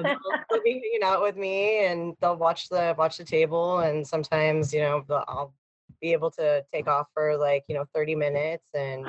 they'll 0.50 0.62
be 0.64 0.72
hanging 0.72 1.04
out 1.04 1.22
with 1.22 1.36
me, 1.36 1.84
and 1.86 2.16
they'll 2.20 2.36
watch 2.36 2.68
the 2.68 2.94
watch 2.98 3.18
the 3.18 3.24
table, 3.24 3.78
and 3.78 4.04
sometimes, 4.06 4.74
you 4.74 4.80
know, 4.80 5.04
I'll 5.28 5.54
be 6.00 6.12
able 6.12 6.32
to 6.32 6.64
take 6.72 6.88
off 6.88 7.06
for 7.14 7.36
like 7.36 7.64
you 7.68 7.76
know 7.76 7.84
30 7.94 8.16
minutes 8.16 8.64
and 8.74 9.06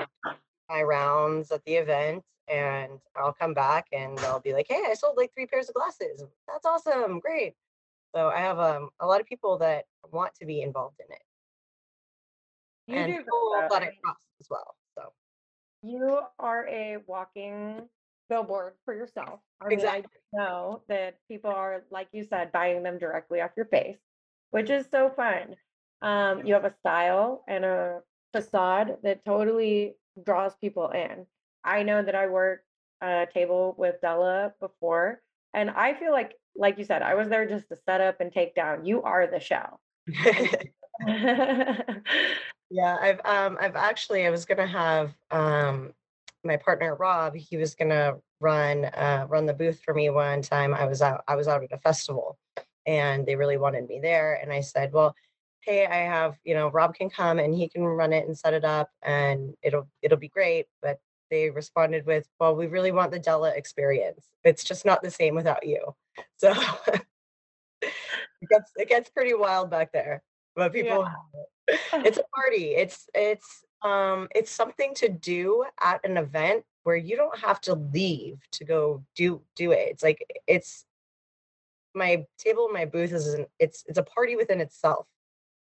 my 0.70 0.84
rounds 0.84 1.52
at 1.52 1.64
the 1.66 1.76
event, 1.76 2.24
and 2.48 3.00
I'll 3.16 3.34
come 3.34 3.54
back, 3.56 3.88
and 3.92 4.18
they'll 4.20 4.40
be 4.40 4.54
like, 4.54 4.68
"Hey, 4.70 4.84
I 4.88 4.94
sold 4.94 5.18
like 5.18 5.34
three 5.34 5.48
pairs 5.48 5.70
of 5.70 5.76
glasses. 5.76 6.24
That's 6.48 6.66
awesome, 6.66 7.20
great." 7.20 7.56
So 8.16 8.30
I 8.30 8.40
have 8.40 8.60
um, 8.60 8.90
a 9.00 9.06
lot 9.06 9.22
of 9.22 9.28
people 9.28 9.58
that 9.60 9.86
want 10.12 10.34
to 10.36 10.46
be 10.46 10.62
involved 10.62 11.00
in 11.00 11.14
it 11.14 11.22
You 12.88 12.98
and 13.02 13.14
do 13.14 13.24
full 13.30 13.52
great, 13.52 13.62
though. 13.62 13.62
I 13.62 13.66
athletic 13.66 13.90
mean, 13.90 14.16
as 14.42 14.48
well. 14.50 14.76
So 14.96 15.14
you 15.84 16.22
are 16.40 16.68
a 16.68 16.98
walking 17.06 17.82
billboard 18.30 18.74
for 18.86 18.94
yourself. 18.94 19.40
I 19.62 19.68
mean, 19.68 19.80
I 19.80 19.82
exactly. 19.82 20.02
just 20.04 20.26
know 20.34 20.82
that 20.88 21.16
people 21.28 21.52
are, 21.52 21.84
like 21.92 22.08
you 22.12 22.24
said, 22.24 22.52
buying 22.52 22.84
them 22.84 22.98
directly 22.98 23.42
off 23.42 23.52
your 23.56 23.66
face, 23.68 23.98
which 24.52 24.70
is 24.70 24.86
so 24.92 25.10
fun. 25.16 25.56
Um, 26.02 26.46
you 26.46 26.54
have 26.54 26.66
a 26.66 26.74
style 26.80 27.44
and 27.48 27.66
a 27.66 28.02
facade 28.34 28.98
that 29.04 29.26
totally 29.26 29.96
draws 30.26 30.56
people 30.56 30.90
in. 30.90 31.26
I 31.64 31.84
know 31.84 32.02
that 32.02 32.16
I 32.16 32.28
worked 32.28 32.66
a 33.02 33.28
table 33.34 33.76
with 33.78 34.02
Della 34.02 34.54
before, 34.60 35.22
and 35.58 35.70
I 35.72 35.94
feel 35.96 36.12
like, 36.12 36.36
like 36.56 36.78
you 36.78 36.86
said, 36.86 37.02
I 37.02 37.16
was 37.16 37.30
there 37.30 37.48
just 37.48 37.68
to 37.70 37.76
set 37.76 38.00
up 38.00 38.22
and 38.22 38.32
take 38.32 38.56
down. 38.56 38.86
You 38.86 39.02
are 39.04 39.28
the 39.28 39.40
show. 39.40 39.80
Yeah, 42.70 42.98
I've 43.00 43.22
um 43.24 43.58
I've 43.62 43.76
actually 43.76 44.26
I 44.26 44.30
was 44.30 44.46
gonna 44.46 44.68
have 44.68 45.14
um 45.32 45.94
my 46.44 46.58
partner 46.58 46.96
Rob, 46.96 47.36
he 47.36 47.58
was 47.58 47.76
gonna 47.76 48.16
run 48.40 48.86
uh 48.86 49.26
run 49.30 49.46
the 49.46 49.54
booth 49.54 49.82
for 49.84 49.94
me 49.94 50.10
one 50.10 50.42
time. 50.42 50.74
I 50.74 50.86
was 50.86 51.02
out 51.02 51.24
I 51.28 51.36
was 51.36 51.48
out 51.48 51.64
at 51.64 51.72
a 51.72 51.78
festival 51.78 52.38
and 52.86 53.26
they 53.26 53.36
really 53.36 53.58
wanted 53.58 53.88
me 53.88 54.00
there. 54.02 54.40
And 54.42 54.52
I 54.52 54.62
said, 54.62 54.92
Well, 54.92 55.16
hey, 55.62 55.86
I 55.86 55.96
have, 55.96 56.38
you 56.44 56.54
know, 56.56 56.70
Rob 56.70 56.96
can 56.96 57.10
come 57.10 57.40
and 57.40 57.56
he 57.56 57.70
can 57.70 57.84
run 57.84 58.14
it 58.14 58.28
and 58.28 58.38
set 58.38 58.54
it 58.54 58.66
up 58.66 58.90
and 59.02 59.54
it'll 59.62 59.88
it'll 60.02 60.18
be 60.18 60.30
great. 60.30 60.66
But 60.82 61.00
they 61.30 61.50
responded 61.50 62.06
with, 62.06 62.28
Well, 62.40 62.56
we 62.56 62.68
really 62.68 62.92
want 62.92 63.12
the 63.12 63.20
Della 63.20 63.52
experience. 63.56 64.28
It's 64.44 64.64
just 64.64 64.86
not 64.86 65.02
the 65.02 65.12
same 65.12 65.36
without 65.36 65.66
you. 65.66 65.96
So 66.38 66.52
it 67.82 68.50
gets 68.50 68.72
it 68.76 68.90
gets 68.90 69.10
pretty 69.10 69.34
wild 69.34 69.70
back 69.70 69.92
there. 69.92 70.24
But 70.56 70.74
yeah. 70.76 70.82
people 70.82 71.08
it's 71.94 72.18
a 72.18 72.24
party. 72.36 72.76
It's 72.76 73.08
it's 73.14 73.64
um 73.84 74.28
it's 74.34 74.52
something 74.52 74.94
to 74.96 75.10
do 75.10 75.64
at 75.80 76.04
an 76.04 76.18
event 76.18 76.64
where 76.84 76.96
you 76.96 77.18
don't 77.18 77.38
have 77.38 77.62
to 77.62 77.76
leave 77.76 78.40
to 78.54 78.66
go 78.66 79.04
do 79.16 79.42
do 79.56 79.72
it. 79.72 79.90
It's 79.90 80.04
like 80.04 80.26
it's 80.48 80.86
my 81.94 82.26
table, 82.38 82.70
my 82.72 82.86
booth 82.86 83.12
is 83.12 83.34
an 83.34 83.46
it's 83.60 83.84
it's 83.88 83.98
a 83.98 84.04
party 84.04 84.36
within 84.36 84.62
itself. 84.62 85.06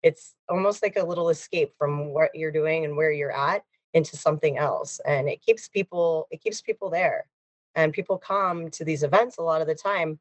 It's 0.04 0.36
almost 0.48 0.84
like 0.84 0.98
a 0.98 1.04
little 1.04 1.30
escape 1.30 1.74
from 1.78 2.14
what 2.14 2.30
you're 2.36 2.52
doing 2.52 2.86
and 2.86 2.96
where 2.96 3.12
you're 3.12 3.36
at 3.36 3.64
into 3.96 4.18
something 4.18 4.60
else. 4.60 5.02
And 5.08 5.30
it 5.30 5.42
keeps 5.42 5.70
people 5.70 6.28
it 6.32 6.42
keeps 6.44 6.62
people 6.62 6.92
there. 6.92 7.28
And 7.76 7.94
people 7.94 8.20
come 8.20 8.70
to 8.72 8.86
these 8.86 9.04
events 9.04 9.38
a 9.40 9.44
lot 9.44 9.62
of 9.62 9.68
the 9.68 9.76
time 9.76 10.20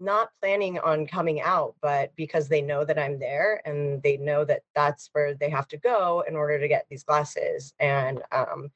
not 0.00 0.30
planning 0.40 0.78
on 0.78 1.06
coming 1.06 1.40
out, 1.40 1.74
but 1.82 2.12
because 2.16 2.48
they 2.48 2.62
know 2.62 2.84
that 2.84 2.98
I'm 2.98 3.18
there 3.18 3.60
and 3.64 4.02
they 4.02 4.16
know 4.16 4.44
that 4.44 4.62
that's 4.74 5.10
where 5.12 5.34
they 5.34 5.50
have 5.50 5.68
to 5.68 5.76
go 5.76 6.24
in 6.28 6.36
order 6.36 6.58
to 6.58 6.68
get 6.68 6.86
these 6.88 7.02
glasses. 7.04 7.74
And 7.80 8.22
um, 8.32 8.70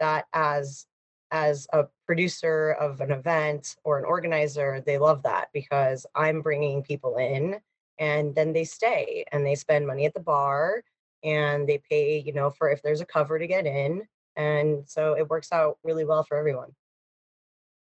that 0.00 0.26
as 0.32 0.86
as 1.30 1.66
a 1.72 1.86
producer 2.06 2.72
of 2.72 3.00
an 3.00 3.10
event 3.10 3.76
or 3.84 3.98
an 3.98 4.04
organizer, 4.04 4.82
they 4.84 4.98
love 4.98 5.22
that 5.22 5.48
because 5.54 6.06
I'm 6.14 6.42
bringing 6.42 6.82
people 6.82 7.16
in 7.16 7.58
and 7.98 8.34
then 8.34 8.52
they 8.52 8.64
stay 8.64 9.24
and 9.32 9.46
they 9.46 9.54
spend 9.54 9.86
money 9.86 10.06
at 10.06 10.14
the 10.14 10.20
bar 10.20 10.84
and 11.24 11.68
they 11.68 11.80
pay, 11.88 12.18
you 12.18 12.32
know, 12.32 12.50
for 12.50 12.70
if 12.70 12.82
there's 12.82 13.00
a 13.00 13.06
cover 13.06 13.38
to 13.38 13.46
get 13.46 13.66
in. 13.66 14.02
And 14.36 14.88
so 14.88 15.14
it 15.14 15.28
works 15.28 15.52
out 15.52 15.78
really 15.84 16.04
well 16.04 16.22
for 16.22 16.36
everyone. 16.36 16.70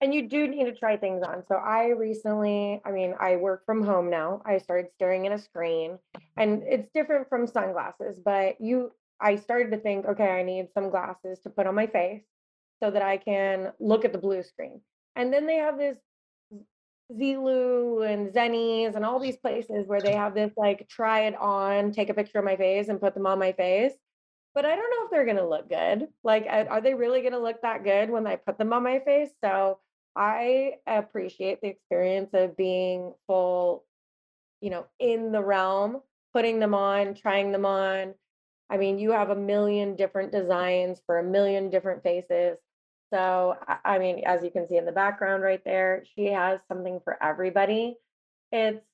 And 0.02 0.14
you 0.14 0.28
do 0.28 0.48
need 0.48 0.66
to 0.66 0.74
try 0.74 0.98
things 0.98 1.22
on. 1.22 1.44
So 1.48 1.56
I 1.56 1.90
recently, 1.90 2.82
I 2.84 2.92
mean, 2.92 3.14
I 3.20 3.36
work 3.36 3.66
from 3.66 3.84
home 3.84 4.10
now. 4.10 4.42
I 4.46 4.58
started 4.58 4.92
staring 4.96 5.28
at 5.28 5.34
a 5.34 5.38
screen 5.38 6.00
and 6.38 6.64
it's 6.64 6.90
different 6.92 7.30
from 7.30 7.46
sunglasses, 7.46 8.20
but 8.24 8.60
you, 8.60 8.92
I 9.20 9.36
started 9.36 9.70
to 9.72 9.78
think, 9.78 10.08
okay, 10.08 10.30
I 10.30 10.42
need 10.42 10.70
some 10.74 10.90
glasses 10.90 11.40
to 11.42 11.52
put 11.52 11.68
on 11.68 11.76
my 11.76 11.86
face 11.86 12.24
so 12.82 12.90
that 12.90 13.04
I 13.04 13.18
can 13.18 13.74
look 13.80 14.04
at 14.04 14.12
the 14.12 14.18
blue 14.18 14.42
screen. 14.42 14.82
And 15.16 15.32
then 15.32 15.46
they 15.46 15.58
have 15.58 15.78
this 15.78 15.98
Zulu 17.18 18.02
and 18.04 18.32
Zennies 18.34 18.96
and 18.96 19.06
all 19.06 19.20
these 19.20 19.38
places 19.38 19.88
where 19.88 20.02
they 20.02 20.14
have 20.14 20.34
this 20.34 20.52
like 20.58 20.88
try 20.90 21.22
it 21.22 21.36
on, 21.40 21.92
take 21.92 22.10
a 22.10 22.14
picture 22.14 22.40
of 22.40 22.46
my 22.46 22.56
face 22.56 22.88
and 22.88 23.02
put 23.02 23.14
them 23.14 23.28
on 23.28 23.40
my 23.40 23.52
face. 23.52 23.94
But 24.54 24.66
I 24.66 24.76
don't 24.76 24.90
know 24.90 25.06
if 25.06 25.12
they're 25.12 25.26
gonna 25.26 25.48
look 25.48 25.70
good. 25.70 26.10
Like, 26.24 26.46
are 26.50 26.82
they 26.82 26.94
really 26.94 27.22
gonna 27.22 27.40
look 27.40 27.62
that 27.62 27.84
good 27.84 28.10
when 28.10 28.28
I 28.28 28.36
put 28.36 28.58
them 28.58 28.74
on 28.74 28.84
my 28.84 29.00
face? 29.00 29.30
So 29.44 29.80
I 30.16 30.74
appreciate 30.86 31.62
the 31.62 31.70
experience 31.70 32.32
of 32.34 32.58
being 32.58 33.14
full, 33.28 33.86
you 34.60 34.70
know, 34.70 34.86
in 35.00 35.32
the 35.32 35.42
realm, 35.42 36.02
putting 36.34 36.60
them 36.60 36.74
on, 36.74 37.14
trying 37.14 37.54
them 37.54 37.66
on. 37.66 38.14
I 38.70 38.78
mean, 38.78 39.00
you 39.00 39.12
have 39.12 39.30
a 39.30 39.36
million 39.36 39.96
different 39.96 40.32
designs 40.32 41.02
for 41.06 41.20
a 41.20 41.24
million 41.24 41.70
different 41.70 42.04
faces. 42.04 42.58
So, 43.12 43.58
I 43.84 44.00
mean, 44.00 44.24
as 44.26 44.44
you 44.44 44.52
can 44.52 44.68
see 44.68 44.78
in 44.78 44.86
the 44.86 44.92
background 44.92 45.44
right 45.44 45.64
there, 45.66 46.04
she 46.16 46.28
has 46.28 46.60
something 46.68 47.00
for 47.04 47.22
everybody. 47.22 47.98
It's 48.52 48.86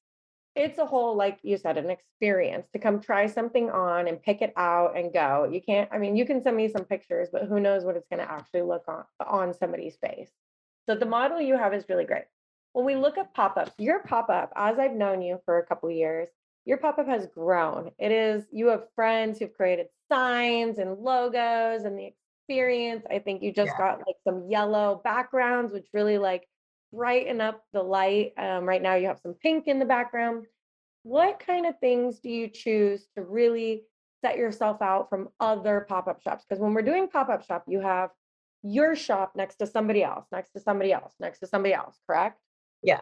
it's 0.56 0.80
a 0.80 0.86
whole, 0.88 1.16
like 1.16 1.38
you 1.44 1.56
said, 1.56 1.78
an 1.78 1.92
experience 1.92 2.68
to 2.74 2.80
come 2.80 3.00
try 3.00 3.28
something 3.28 3.70
on 3.70 4.08
and 4.08 4.20
pick 4.20 4.42
it 4.42 4.54
out 4.58 4.98
and 4.98 5.14
go. 5.14 5.48
You 5.52 5.62
can't, 5.62 5.88
I 5.92 6.00
mean, 6.00 6.16
you 6.16 6.26
can 6.26 6.42
send 6.42 6.58
me 6.58 6.68
some 6.68 6.84
pictures, 6.84 7.30
but 7.32 7.44
who 7.44 7.60
knows 7.60 7.86
what 7.86 7.96
it's 7.96 8.08
going 8.10 8.26
to 8.26 8.32
actually 8.32 8.64
look 8.64 8.84
on 8.88 9.04
on 9.24 9.54
somebody's 9.54 9.98
face. 9.98 10.32
So 10.88 10.96
the 10.96 11.06
model 11.06 11.40
you 11.40 11.56
have 11.58 11.76
is 11.76 11.86
really 11.88 12.06
great. 12.06 12.24
When 12.74 12.86
we 12.86 12.96
look 12.96 13.20
at 13.20 13.36
pop-ups, 13.36 13.72
your 13.78 14.00
pop-up, 14.00 14.52
as 14.56 14.80
I've 14.80 14.96
known 14.96 15.22
you 15.22 15.40
for 15.46 15.60
a 15.60 15.66
couple 15.66 15.92
years, 15.92 16.28
your 16.66 16.78
pop-up 16.78 17.08
has 17.08 17.28
grown. 17.28 17.92
It 18.00 18.12
is, 18.12 18.46
you 18.52 18.68
have 18.68 18.88
friends 18.96 19.38
who've 19.38 19.54
created 19.54 19.88
signs 20.10 20.80
and 20.80 20.98
logos 20.98 21.84
and 21.84 22.00
the 22.00 22.14
experience. 22.48 23.06
I 23.10 23.20
think 23.20 23.42
you 23.44 23.51
just 23.51 23.74
Yeah. 23.74 23.77
got 23.77 24.08
like 24.08 24.16
some 24.24 24.50
yellow 24.50 25.01
backgrounds, 25.04 25.74
which 25.74 25.88
really 25.94 26.18
like 26.18 26.48
brighten 26.94 27.42
up 27.42 27.63
the 27.74 27.84
light. 27.84 28.34
Um, 28.38 28.66
right 28.66 28.82
now 28.82 28.96
you 28.96 29.08
have 29.08 29.20
some 29.20 29.34
pink 29.34 29.68
in 29.68 29.80
the 29.80 29.86
background. 29.86 30.48
What 31.04 31.39
kind 31.39 31.66
of 31.66 31.77
things 31.80 32.20
do 32.20 32.30
you 32.30 32.48
choose 32.48 33.08
to 33.16 33.22
really 33.22 33.86
set 34.22 34.38
yourself 34.38 34.82
out 34.82 35.10
from 35.10 35.30
other 35.39 35.86
pop-up 35.88 36.22
shops? 36.22 36.46
Because 36.48 36.62
when 36.62 36.74
we're 36.74 36.82
doing 36.82 37.10
pop-up 37.10 37.44
shop, 37.44 37.66
you 37.68 37.82
have 37.82 38.12
your 38.63 38.96
shop 38.96 39.36
next 39.36 39.58
to 39.58 39.68
somebody 39.68 40.04
else, 40.04 40.25
next 40.32 40.51
to 40.51 40.60
somebody 40.60 40.92
else, 40.94 41.13
next 41.20 41.39
to 41.39 41.48
somebody 41.48 41.74
else, 41.74 42.00
correct? 42.08 42.42
Yeah. 42.82 43.01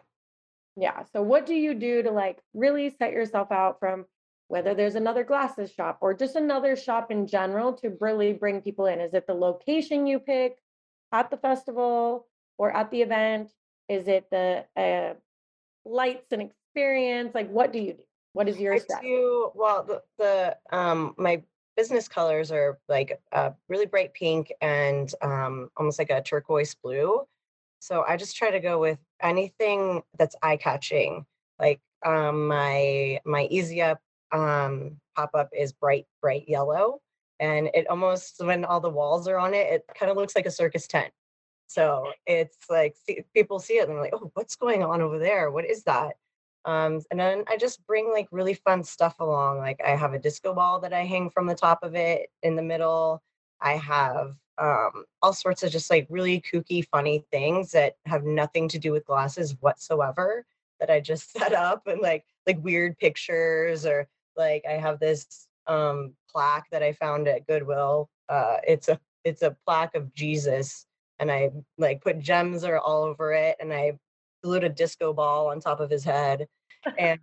Yeah. 0.75 1.03
So 1.03 1.21
what 1.21 1.45
do 1.45 1.53
you 1.53 1.73
do 1.75 2.01
to 2.03 2.11
like 2.11 2.41
really 2.53 2.89
set 2.89 3.11
yourself 3.11 3.51
out 3.51 3.79
from 3.79 4.05
whether 4.47 4.73
there's 4.73 4.95
another 4.95 5.23
glasses 5.23 5.71
shop 5.71 5.97
or 6.01 6.13
just 6.13 6.35
another 6.35 6.75
shop 6.75 7.11
in 7.11 7.27
general 7.27 7.73
to 7.73 7.97
really 7.99 8.33
bring 8.33 8.61
people 8.61 8.85
in? 8.85 8.99
Is 8.99 9.13
it 9.13 9.27
the 9.27 9.33
location 9.33 10.05
you 10.05 10.19
pick 10.19 10.57
at 11.11 11.29
the 11.29 11.37
festival 11.37 12.27
or 12.57 12.75
at 12.75 12.91
the 12.91 13.01
event? 13.01 13.51
Is 13.89 14.07
it 14.07 14.29
the 14.29 14.65
uh, 14.77 15.13
lights 15.87 16.31
and 16.31 16.41
experience? 16.41 17.33
Like 17.33 17.49
what 17.49 17.73
do 17.73 17.79
you 17.79 17.93
do? 17.93 18.03
What 18.33 18.49
is 18.49 18.59
your 18.59 18.73
I 18.73 18.79
strategy? 18.79 19.07
do 19.07 19.51
well 19.55 19.83
the 19.83 20.01
the 20.17 20.57
um 20.75 21.15
my 21.17 21.41
business 21.75 22.07
colors 22.07 22.51
are 22.51 22.79
like 22.87 23.19
a 23.31 23.53
really 23.67 23.85
bright 23.85 24.13
pink 24.13 24.51
and 24.61 25.13
um, 25.21 25.69
almost 25.77 25.99
like 25.99 26.09
a 26.09 26.21
turquoise 26.21 26.75
blue. 26.75 27.23
So 27.79 28.03
I 28.07 28.17
just 28.17 28.35
try 28.35 28.49
to 28.51 28.59
go 28.59 28.79
with 28.79 28.97
anything 29.21 30.01
that's 30.17 30.35
eye 30.41 30.57
catching. 30.57 31.25
Like 31.59 31.81
um, 32.05 32.47
my 32.47 33.19
my 33.25 33.47
easy 33.51 33.81
up 33.81 33.99
um, 34.31 34.97
pop 35.15 35.31
up 35.33 35.49
is 35.57 35.73
bright 35.73 36.05
bright 36.21 36.45
yellow, 36.47 36.99
and 37.39 37.69
it 37.73 37.87
almost 37.89 38.43
when 38.43 38.65
all 38.65 38.79
the 38.79 38.89
walls 38.89 39.27
are 39.27 39.37
on 39.37 39.53
it, 39.53 39.67
it 39.71 39.83
kind 39.97 40.11
of 40.11 40.17
looks 40.17 40.35
like 40.35 40.45
a 40.45 40.51
circus 40.51 40.87
tent. 40.87 41.11
So 41.67 42.11
it's 42.27 42.57
like 42.69 42.95
see, 43.07 43.23
people 43.33 43.59
see 43.59 43.75
it 43.75 43.87
and 43.87 43.91
they're 43.91 44.01
like, 44.01 44.13
"Oh, 44.13 44.31
what's 44.33 44.55
going 44.55 44.83
on 44.83 45.01
over 45.01 45.19
there? 45.19 45.51
What 45.51 45.65
is 45.65 45.83
that?" 45.83 46.15
Um, 46.65 47.01
and 47.11 47.19
then 47.19 47.43
I 47.47 47.57
just 47.57 47.85
bring 47.85 48.11
like 48.11 48.27
really 48.31 48.55
fun 48.55 48.83
stuff 48.83 49.19
along. 49.19 49.59
Like 49.59 49.79
I 49.85 49.95
have 49.95 50.13
a 50.13 50.19
disco 50.19 50.53
ball 50.53 50.79
that 50.81 50.93
I 50.93 51.05
hang 51.05 51.29
from 51.29 51.45
the 51.47 51.55
top 51.55 51.83
of 51.83 51.95
it 51.95 52.29
in 52.43 52.55
the 52.55 52.63
middle. 52.63 53.21
I 53.61 53.73
have 53.73 54.35
um, 54.57 55.05
all 55.21 55.33
sorts 55.33 55.63
of 55.63 55.71
just 55.71 55.89
like 55.89 56.07
really 56.09 56.41
kooky, 56.41 56.85
funny 56.87 57.25
things 57.31 57.71
that 57.71 57.95
have 58.05 58.23
nothing 58.23 58.67
to 58.69 58.79
do 58.79 58.91
with 58.91 59.05
glasses 59.05 59.55
whatsoever 59.59 60.45
that 60.79 60.89
I 60.89 60.99
just 60.99 61.31
set 61.37 61.53
up 61.53 61.87
and 61.87 62.01
like 62.01 62.25
like 62.47 62.63
weird 62.63 62.97
pictures 62.97 63.85
or 63.85 64.07
like 64.37 64.63
I 64.69 64.73
have 64.73 64.99
this 64.99 65.47
um 65.67 66.13
plaque 66.29 66.65
that 66.71 66.83
I 66.83 66.93
found 66.93 67.27
at 67.27 67.47
Goodwill. 67.47 68.09
Uh 68.29 68.57
it's 68.67 68.87
a 68.87 68.99
it's 69.23 69.41
a 69.41 69.55
plaque 69.65 69.95
of 69.95 70.13
Jesus 70.13 70.85
and 71.19 71.31
I 71.31 71.51
like 71.77 72.01
put 72.01 72.19
gems 72.19 72.63
are 72.63 72.79
all 72.79 73.03
over 73.03 73.33
it 73.33 73.57
and 73.59 73.73
I 73.73 73.93
glued 74.43 74.63
a 74.63 74.69
disco 74.69 75.13
ball 75.13 75.49
on 75.49 75.59
top 75.59 75.79
of 75.79 75.89
his 75.89 76.03
head 76.03 76.47
and 76.99 77.19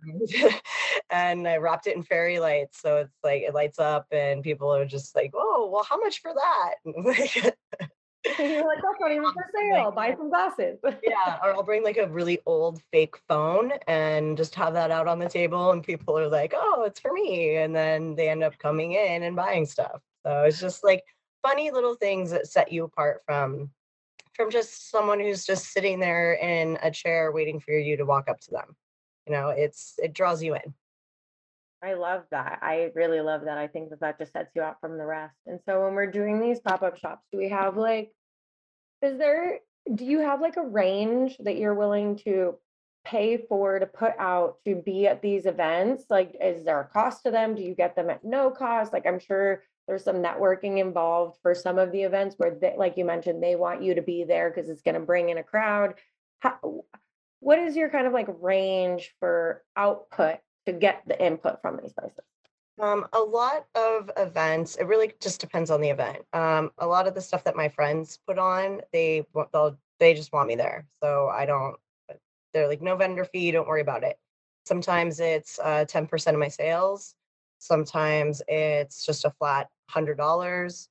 and 1.09 1.47
I 1.47 1.57
wrapped 1.57 1.87
it 1.87 1.95
in 1.95 2.03
fairy 2.03 2.39
lights 2.39 2.81
so 2.81 2.97
it's 2.97 3.17
like 3.23 3.43
it 3.43 3.53
lights 3.53 3.79
up 3.79 4.07
and 4.11 4.43
people 4.43 4.73
are 4.73 4.85
just 4.85 5.15
like 5.15 5.31
oh 5.33 5.69
well 5.71 5.85
how 5.87 5.99
much 5.99 6.21
for 6.21 6.33
that 6.33 7.53
You're 8.39 8.65
like, 8.65 8.77
that's 8.81 8.99
not 8.99 9.11
even 9.11 9.23
for 9.33 9.45
sale. 9.73 9.91
Buy 9.91 10.15
some 10.15 10.29
glasses. 10.29 10.79
yeah, 11.03 11.39
or 11.43 11.53
I'll 11.53 11.63
bring 11.63 11.83
like 11.83 11.97
a 11.97 12.07
really 12.07 12.39
old 12.45 12.81
fake 12.91 13.15
phone 13.27 13.73
and 13.87 14.37
just 14.37 14.55
have 14.55 14.73
that 14.73 14.91
out 14.91 15.07
on 15.07 15.19
the 15.19 15.29
table, 15.29 15.71
and 15.71 15.83
people 15.83 16.17
are 16.17 16.27
like, 16.27 16.53
"Oh, 16.55 16.83
it's 16.85 16.99
for 16.99 17.11
me," 17.11 17.57
and 17.57 17.75
then 17.75 18.15
they 18.15 18.29
end 18.29 18.43
up 18.43 18.57
coming 18.57 18.93
in 18.93 19.23
and 19.23 19.35
buying 19.35 19.65
stuff. 19.65 20.01
So 20.25 20.43
it's 20.43 20.59
just 20.59 20.83
like 20.83 21.03
funny 21.41 21.71
little 21.71 21.95
things 21.95 22.31
that 22.31 22.47
set 22.47 22.71
you 22.71 22.85
apart 22.85 23.21
from 23.25 23.71
from 24.35 24.49
just 24.49 24.89
someone 24.89 25.19
who's 25.19 25.45
just 25.45 25.71
sitting 25.71 25.99
there 25.99 26.33
in 26.33 26.77
a 26.81 26.89
chair 26.89 27.31
waiting 27.31 27.59
for 27.59 27.71
you 27.71 27.97
to 27.97 28.05
walk 28.05 28.29
up 28.29 28.39
to 28.41 28.51
them. 28.51 28.75
You 29.27 29.33
know, 29.33 29.49
it's 29.49 29.95
it 29.99 30.13
draws 30.13 30.41
you 30.41 30.55
in. 30.55 30.73
I 31.83 31.95
love 31.95 32.23
that. 32.31 32.59
I 32.61 32.91
really 32.95 33.19
love 33.19 33.41
that. 33.45 33.57
I 33.57 33.67
think 33.67 33.89
that 33.89 33.99
that 33.99 34.17
just 34.17 34.31
sets 34.31 34.51
you 34.55 34.61
out 34.61 34.79
from 34.79 34.97
the 34.97 35.05
rest. 35.05 35.35
And 35.45 35.59
so 35.65 35.83
when 35.83 35.95
we're 35.95 36.11
doing 36.11 36.39
these 36.39 36.61
pop-up 36.61 36.97
shops, 36.97 37.25
do 37.31 37.37
we 37.37 37.49
have 37.49 37.75
like, 37.75 38.11
is 39.01 39.17
there, 39.17 39.59
do 39.93 40.05
you 40.05 40.19
have 40.19 40.39
like 40.39 40.55
a 40.55 40.65
range 40.65 41.37
that 41.39 41.57
you're 41.57 41.73
willing 41.73 42.15
to 42.19 42.55
pay 43.03 43.35
for 43.49 43.79
to 43.79 43.85
put 43.85 44.13
out 44.17 44.59
to 44.65 44.75
be 44.75 45.07
at 45.07 45.21
these 45.21 45.45
events? 45.45 46.05
Like, 46.09 46.37
is 46.41 46.63
there 46.63 46.79
a 46.79 46.87
cost 46.87 47.23
to 47.23 47.31
them? 47.31 47.53
Do 47.53 47.61
you 47.61 47.75
get 47.75 47.97
them 47.97 48.09
at 48.09 48.23
no 48.23 48.49
cost? 48.49 48.93
Like, 48.93 49.05
I'm 49.05 49.19
sure 49.19 49.63
there's 49.85 50.05
some 50.05 50.23
networking 50.23 50.79
involved 50.79 51.37
for 51.41 51.53
some 51.53 51.77
of 51.77 51.91
the 51.91 52.03
events 52.03 52.35
where 52.37 52.55
they, 52.55 52.75
like 52.77 52.95
you 52.95 53.03
mentioned, 53.03 53.43
they 53.43 53.57
want 53.57 53.83
you 53.83 53.95
to 53.95 54.01
be 54.01 54.23
there 54.23 54.49
because 54.49 54.69
it's 54.69 54.83
going 54.83 54.95
to 54.95 55.01
bring 55.01 55.27
in 55.27 55.37
a 55.37 55.43
crowd. 55.43 55.95
How, 56.39 56.85
what 57.41 57.59
is 57.59 57.75
your 57.75 57.89
kind 57.89 58.07
of 58.07 58.13
like 58.13 58.29
range 58.39 59.13
for 59.19 59.63
output 59.75 60.37
to 60.65 60.73
get 60.73 61.03
the 61.07 61.23
input 61.23 61.61
from 61.61 61.79
these 61.81 61.93
places? 61.93 62.19
Um, 62.79 63.05
a 63.13 63.19
lot 63.19 63.65
of 63.75 64.09
events, 64.17 64.75
it 64.77 64.85
really 64.85 65.13
just 65.19 65.39
depends 65.39 65.69
on 65.69 65.79
the 65.79 65.89
event. 65.89 66.19
Um, 66.33 66.71
a 66.79 66.87
lot 66.87 67.07
of 67.07 67.13
the 67.13 67.21
stuff 67.21 67.43
that 67.43 67.55
my 67.55 67.69
friends 67.69 68.19
put 68.27 68.39
on, 68.39 68.81
they 68.91 69.25
they'll 69.51 69.77
they 69.99 70.13
just 70.13 70.33
want 70.33 70.47
me 70.47 70.55
there. 70.55 70.87
So 71.01 71.29
I 71.29 71.45
don't 71.45 71.75
they're 72.53 72.67
like 72.67 72.81
no 72.81 72.95
vendor 72.95 73.25
fee, 73.25 73.51
don't 73.51 73.67
worry 73.67 73.81
about 73.81 74.03
it. 74.03 74.17
Sometimes 74.65 75.19
it's 75.19 75.59
uh, 75.59 75.85
10% 75.87 76.33
of 76.33 76.39
my 76.39 76.47
sales. 76.47 77.15
Sometimes 77.59 78.41
it's 78.47 79.05
just 79.05 79.25
a 79.25 79.31
flat 79.31 79.69
hundred 79.89 80.17
dollars. 80.17 80.89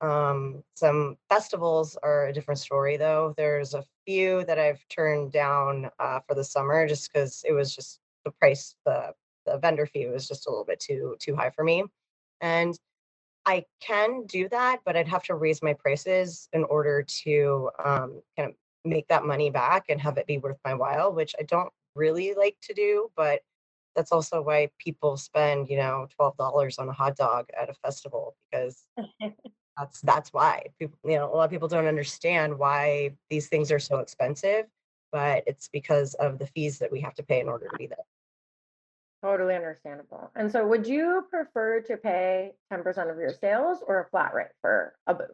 Um, 0.00 0.62
some 0.74 1.16
festivals 1.30 1.96
are 2.02 2.26
a 2.26 2.32
different 2.32 2.60
story 2.60 2.96
though. 2.96 3.34
There's 3.36 3.74
a 3.74 3.84
few 4.06 4.44
that 4.44 4.58
I've 4.58 4.86
turned 4.88 5.32
down 5.32 5.90
uh, 5.98 6.20
for 6.26 6.34
the 6.34 6.44
summer 6.44 6.86
just 6.86 7.12
because 7.12 7.44
it 7.48 7.52
was 7.52 7.74
just 7.74 8.00
the 8.24 8.30
price, 8.32 8.74
the 8.84 9.12
the 9.46 9.58
vendor 9.58 9.86
fee 9.86 10.06
was 10.06 10.26
just 10.26 10.46
a 10.46 10.50
little 10.50 10.64
bit 10.64 10.80
too 10.80 11.16
too 11.20 11.36
high 11.36 11.50
for 11.50 11.64
me. 11.64 11.84
And 12.40 12.78
I 13.46 13.64
can 13.80 14.24
do 14.26 14.48
that, 14.48 14.80
but 14.84 14.96
I'd 14.96 15.08
have 15.08 15.24
to 15.24 15.34
raise 15.34 15.62
my 15.62 15.74
prices 15.74 16.48
in 16.52 16.64
order 16.64 17.02
to 17.24 17.70
um, 17.84 18.22
kind 18.36 18.50
of 18.50 18.54
make 18.84 19.06
that 19.08 19.24
money 19.24 19.50
back 19.50 19.84
and 19.88 20.00
have 20.00 20.16
it 20.18 20.26
be 20.26 20.38
worth 20.38 20.58
my 20.64 20.74
while, 20.74 21.12
which 21.12 21.34
I 21.38 21.42
don't 21.42 21.70
really 21.94 22.34
like 22.34 22.56
to 22.62 22.74
do. 22.74 23.10
But 23.16 23.42
that's 23.94 24.12
also 24.12 24.42
why 24.42 24.70
people 24.78 25.16
spend, 25.16 25.68
you 25.68 25.76
know, 25.76 26.06
twelve 26.16 26.36
dollars 26.36 26.78
on 26.78 26.88
a 26.88 26.92
hot 26.92 27.16
dog 27.16 27.46
at 27.60 27.70
a 27.70 27.74
festival 27.74 28.36
because 28.50 28.84
that's 29.76 30.00
that's 30.00 30.32
why 30.32 30.62
people, 30.78 30.98
you 31.04 31.16
know, 31.16 31.32
a 31.32 31.34
lot 31.34 31.44
of 31.44 31.50
people 31.50 31.68
don't 31.68 31.86
understand 31.86 32.58
why 32.58 33.12
these 33.30 33.48
things 33.48 33.70
are 33.70 33.78
so 33.78 33.98
expensive, 33.98 34.66
but 35.12 35.44
it's 35.46 35.68
because 35.68 36.14
of 36.14 36.38
the 36.38 36.46
fees 36.46 36.78
that 36.78 36.90
we 36.90 37.00
have 37.00 37.14
to 37.14 37.22
pay 37.22 37.40
in 37.40 37.48
order 37.48 37.68
to 37.68 37.76
be 37.78 37.86
there. 37.86 37.98
Totally 39.24 39.54
understandable. 39.54 40.30
And 40.36 40.52
so 40.52 40.66
would 40.66 40.86
you 40.86 41.26
prefer 41.30 41.80
to 41.80 41.96
pay 41.96 42.52
10% 42.70 43.10
of 43.10 43.16
your 43.16 43.32
sales 43.32 43.78
or 43.86 44.00
a 44.00 44.08
flat 44.10 44.34
rate 44.34 44.48
for 44.60 44.94
a 45.06 45.14
booth? 45.14 45.30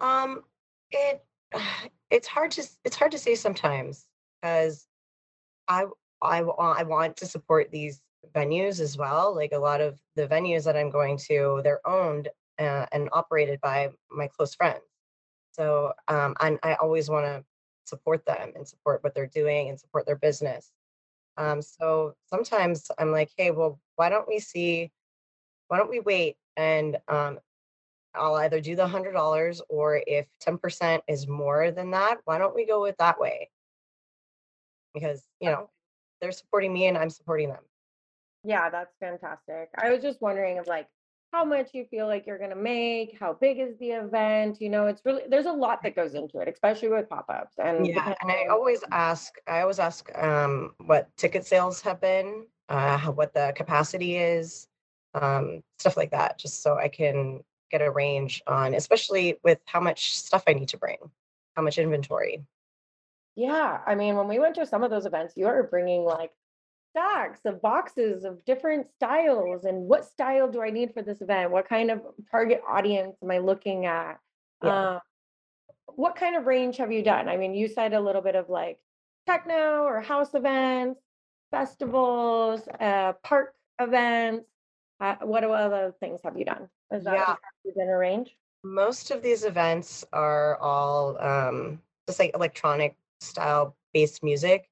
Um, 0.00 0.42
it 0.90 1.24
it's 2.10 2.26
hard 2.26 2.50
to 2.50 2.68
it's 2.84 2.96
hard 2.96 3.12
to 3.12 3.18
say 3.18 3.36
sometimes 3.36 4.06
because 4.42 4.88
I 5.68 5.84
I 6.20 6.40
I 6.40 6.82
want 6.82 7.16
to 7.18 7.26
support 7.26 7.70
these 7.70 8.02
venues 8.34 8.80
as 8.80 8.98
well. 8.98 9.32
Like 9.32 9.52
a 9.52 9.58
lot 9.58 9.80
of 9.80 9.96
the 10.16 10.26
venues 10.26 10.64
that 10.64 10.76
I'm 10.76 10.90
going 10.90 11.18
to, 11.28 11.60
they're 11.62 11.86
owned 11.86 12.30
uh, 12.58 12.86
and 12.90 13.08
operated 13.12 13.60
by 13.60 13.90
my 14.10 14.26
close 14.26 14.56
friends. 14.56 14.82
So 15.52 15.92
um, 16.08 16.34
and 16.40 16.58
I 16.64 16.74
always 16.74 17.08
want 17.08 17.26
to 17.26 17.44
support 17.84 18.26
them 18.26 18.50
and 18.56 18.66
support 18.66 19.04
what 19.04 19.14
they're 19.14 19.28
doing 19.28 19.68
and 19.68 19.78
support 19.78 20.04
their 20.04 20.16
business. 20.16 20.72
Um, 21.36 21.62
so 21.62 22.14
sometimes 22.26 22.90
I'm 22.98 23.10
like, 23.10 23.30
hey, 23.36 23.50
well, 23.50 23.80
why 23.96 24.08
don't 24.08 24.28
we 24.28 24.38
see, 24.38 24.90
why 25.68 25.78
don't 25.78 25.90
we 25.90 26.00
wait 26.00 26.36
and 26.56 26.98
um, 27.08 27.38
I'll 28.14 28.34
either 28.36 28.60
do 28.60 28.76
the 28.76 28.86
hundred 28.86 29.12
dollars 29.12 29.62
or 29.68 30.02
if 30.06 30.26
10% 30.46 31.00
is 31.08 31.26
more 31.26 31.70
than 31.70 31.92
that, 31.92 32.18
why 32.24 32.38
don't 32.38 32.54
we 32.54 32.66
go 32.66 32.82
with 32.82 32.96
that 32.98 33.18
way? 33.18 33.50
Because, 34.92 35.22
you 35.40 35.50
know, 35.50 35.70
they're 36.20 36.32
supporting 36.32 36.72
me 36.72 36.86
and 36.86 36.98
I'm 36.98 37.10
supporting 37.10 37.48
them. 37.48 37.62
Yeah, 38.44 38.70
that's 38.70 38.94
fantastic. 39.00 39.70
I 39.78 39.90
was 39.90 40.02
just 40.02 40.20
wondering 40.20 40.58
of 40.58 40.66
like 40.66 40.88
how 41.32 41.44
much 41.44 41.70
you 41.72 41.86
feel 41.90 42.06
like 42.06 42.26
you're 42.26 42.38
going 42.38 42.50
to 42.50 42.56
make, 42.56 43.16
how 43.18 43.32
big 43.32 43.58
is 43.58 43.78
the 43.78 43.90
event? 43.90 44.60
You 44.60 44.68
know, 44.68 44.86
it's 44.86 45.00
really 45.04 45.22
there's 45.28 45.46
a 45.46 45.52
lot 45.52 45.82
that 45.82 45.96
goes 45.96 46.14
into 46.14 46.38
it, 46.40 46.48
especially 46.48 46.88
with 46.88 47.08
pop-ups. 47.08 47.54
And 47.58 47.86
yeah, 47.86 48.14
and 48.20 48.30
I 48.30 48.46
always 48.50 48.84
ask, 48.92 49.34
I 49.48 49.62
always 49.62 49.78
ask 49.78 50.10
um, 50.16 50.74
what 50.84 51.08
ticket 51.16 51.46
sales 51.46 51.80
have 51.80 52.00
been, 52.00 52.46
uh, 52.68 52.98
what 53.12 53.32
the 53.32 53.54
capacity 53.56 54.16
is, 54.16 54.68
um, 55.14 55.62
stuff 55.78 55.96
like 55.96 56.10
that, 56.10 56.38
just 56.38 56.62
so 56.62 56.76
I 56.76 56.88
can 56.88 57.40
get 57.70 57.80
a 57.80 57.90
range 57.90 58.42
on, 58.46 58.74
especially 58.74 59.38
with 59.42 59.58
how 59.64 59.80
much 59.80 60.14
stuff 60.14 60.44
I 60.46 60.52
need 60.52 60.68
to 60.68 60.76
bring, 60.76 60.98
how 61.56 61.62
much 61.62 61.78
inventory. 61.78 62.44
Yeah, 63.34 63.80
I 63.86 63.94
mean, 63.94 64.16
when 64.16 64.28
we 64.28 64.38
went 64.38 64.56
to 64.56 64.66
some 64.66 64.82
of 64.82 64.90
those 64.90 65.06
events, 65.06 65.32
you 65.38 65.46
are 65.46 65.62
bringing 65.62 66.04
like 66.04 66.32
stacks 66.92 67.40
of 67.46 67.62
boxes 67.62 68.24
of 68.24 68.44
different 68.44 68.86
styles 68.94 69.64
and 69.64 69.88
what 69.88 70.04
style 70.04 70.50
do 70.50 70.60
I 70.60 70.70
need 70.70 70.92
for 70.92 71.02
this 71.02 71.22
event? 71.22 71.50
What 71.50 71.68
kind 71.68 71.90
of 71.90 72.02
target 72.30 72.62
audience 72.68 73.16
am 73.22 73.30
I 73.30 73.38
looking 73.38 73.86
at? 73.86 74.18
Yeah. 74.62 74.70
Uh, 74.70 74.98
what 75.86 76.16
kind 76.16 76.36
of 76.36 76.46
range 76.46 76.76
have 76.76 76.92
you 76.92 77.02
done? 77.02 77.28
I 77.28 77.36
mean, 77.36 77.54
you 77.54 77.66
said 77.66 77.94
a 77.94 78.00
little 78.00 78.22
bit 78.22 78.34
of 78.34 78.48
like 78.48 78.78
techno 79.26 79.84
or 79.84 80.00
house 80.00 80.34
events, 80.34 81.00
festivals, 81.50 82.60
uh, 82.78 83.14
park 83.24 83.54
events. 83.80 84.46
Uh, 85.00 85.16
what 85.22 85.44
other 85.44 85.94
things 85.98 86.20
have 86.24 86.38
you 86.38 86.44
done? 86.44 86.68
Is 86.92 87.04
that 87.04 87.14
yeah. 87.14 87.34
within 87.64 87.88
a 87.88 87.96
range? 87.96 88.36
Most 88.62 89.10
of 89.10 89.22
these 89.22 89.44
events 89.44 90.04
are 90.12 90.56
all 90.58 91.20
um, 91.20 91.80
just 92.06 92.20
like 92.20 92.32
electronic 92.34 92.96
style 93.20 93.74
based 93.92 94.22
music. 94.22 94.68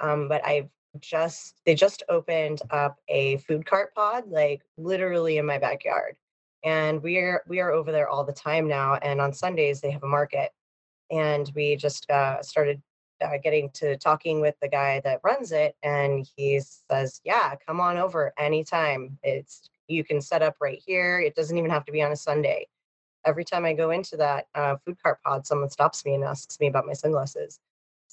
Um, 0.00 0.28
but 0.28 0.44
I've 0.44 0.68
just 1.00 1.56
they 1.66 1.74
just 1.74 2.02
opened 2.08 2.60
up 2.70 2.96
a 3.08 3.36
food 3.38 3.64
cart 3.66 3.94
pod 3.94 4.24
like 4.28 4.62
literally 4.76 5.38
in 5.38 5.46
my 5.46 5.58
backyard 5.58 6.16
and 6.64 7.02
we're 7.02 7.42
we 7.46 7.60
are 7.60 7.70
over 7.70 7.92
there 7.92 8.08
all 8.08 8.24
the 8.24 8.32
time 8.32 8.66
now 8.66 8.94
and 8.96 9.20
on 9.20 9.32
sundays 9.32 9.80
they 9.80 9.90
have 9.90 10.02
a 10.02 10.08
market 10.08 10.50
and 11.10 11.52
we 11.54 11.76
just 11.76 12.10
uh, 12.10 12.42
started 12.42 12.82
uh, 13.22 13.38
getting 13.42 13.70
to 13.70 13.96
talking 13.96 14.40
with 14.40 14.54
the 14.60 14.68
guy 14.68 15.00
that 15.04 15.20
runs 15.22 15.52
it 15.52 15.76
and 15.82 16.28
he 16.36 16.60
says 16.60 17.20
yeah 17.24 17.54
come 17.66 17.80
on 17.80 17.96
over 17.96 18.32
anytime 18.38 19.18
it's 19.22 19.68
you 19.88 20.04
can 20.04 20.20
set 20.20 20.42
up 20.42 20.56
right 20.60 20.80
here. 20.84 21.20
It 21.20 21.34
doesn't 21.34 21.56
even 21.56 21.70
have 21.70 21.84
to 21.86 21.92
be 21.92 22.02
on 22.02 22.12
a 22.12 22.16
Sunday. 22.16 22.68
Every 23.24 23.44
time 23.44 23.64
I 23.64 23.72
go 23.72 23.90
into 23.90 24.16
that 24.18 24.46
uh, 24.54 24.76
food 24.84 24.96
cart 25.02 25.18
pod, 25.24 25.46
someone 25.46 25.70
stops 25.70 26.04
me 26.04 26.14
and 26.14 26.24
asks 26.24 26.60
me 26.60 26.68
about 26.68 26.86
my 26.86 26.92
sunglasses. 26.92 27.58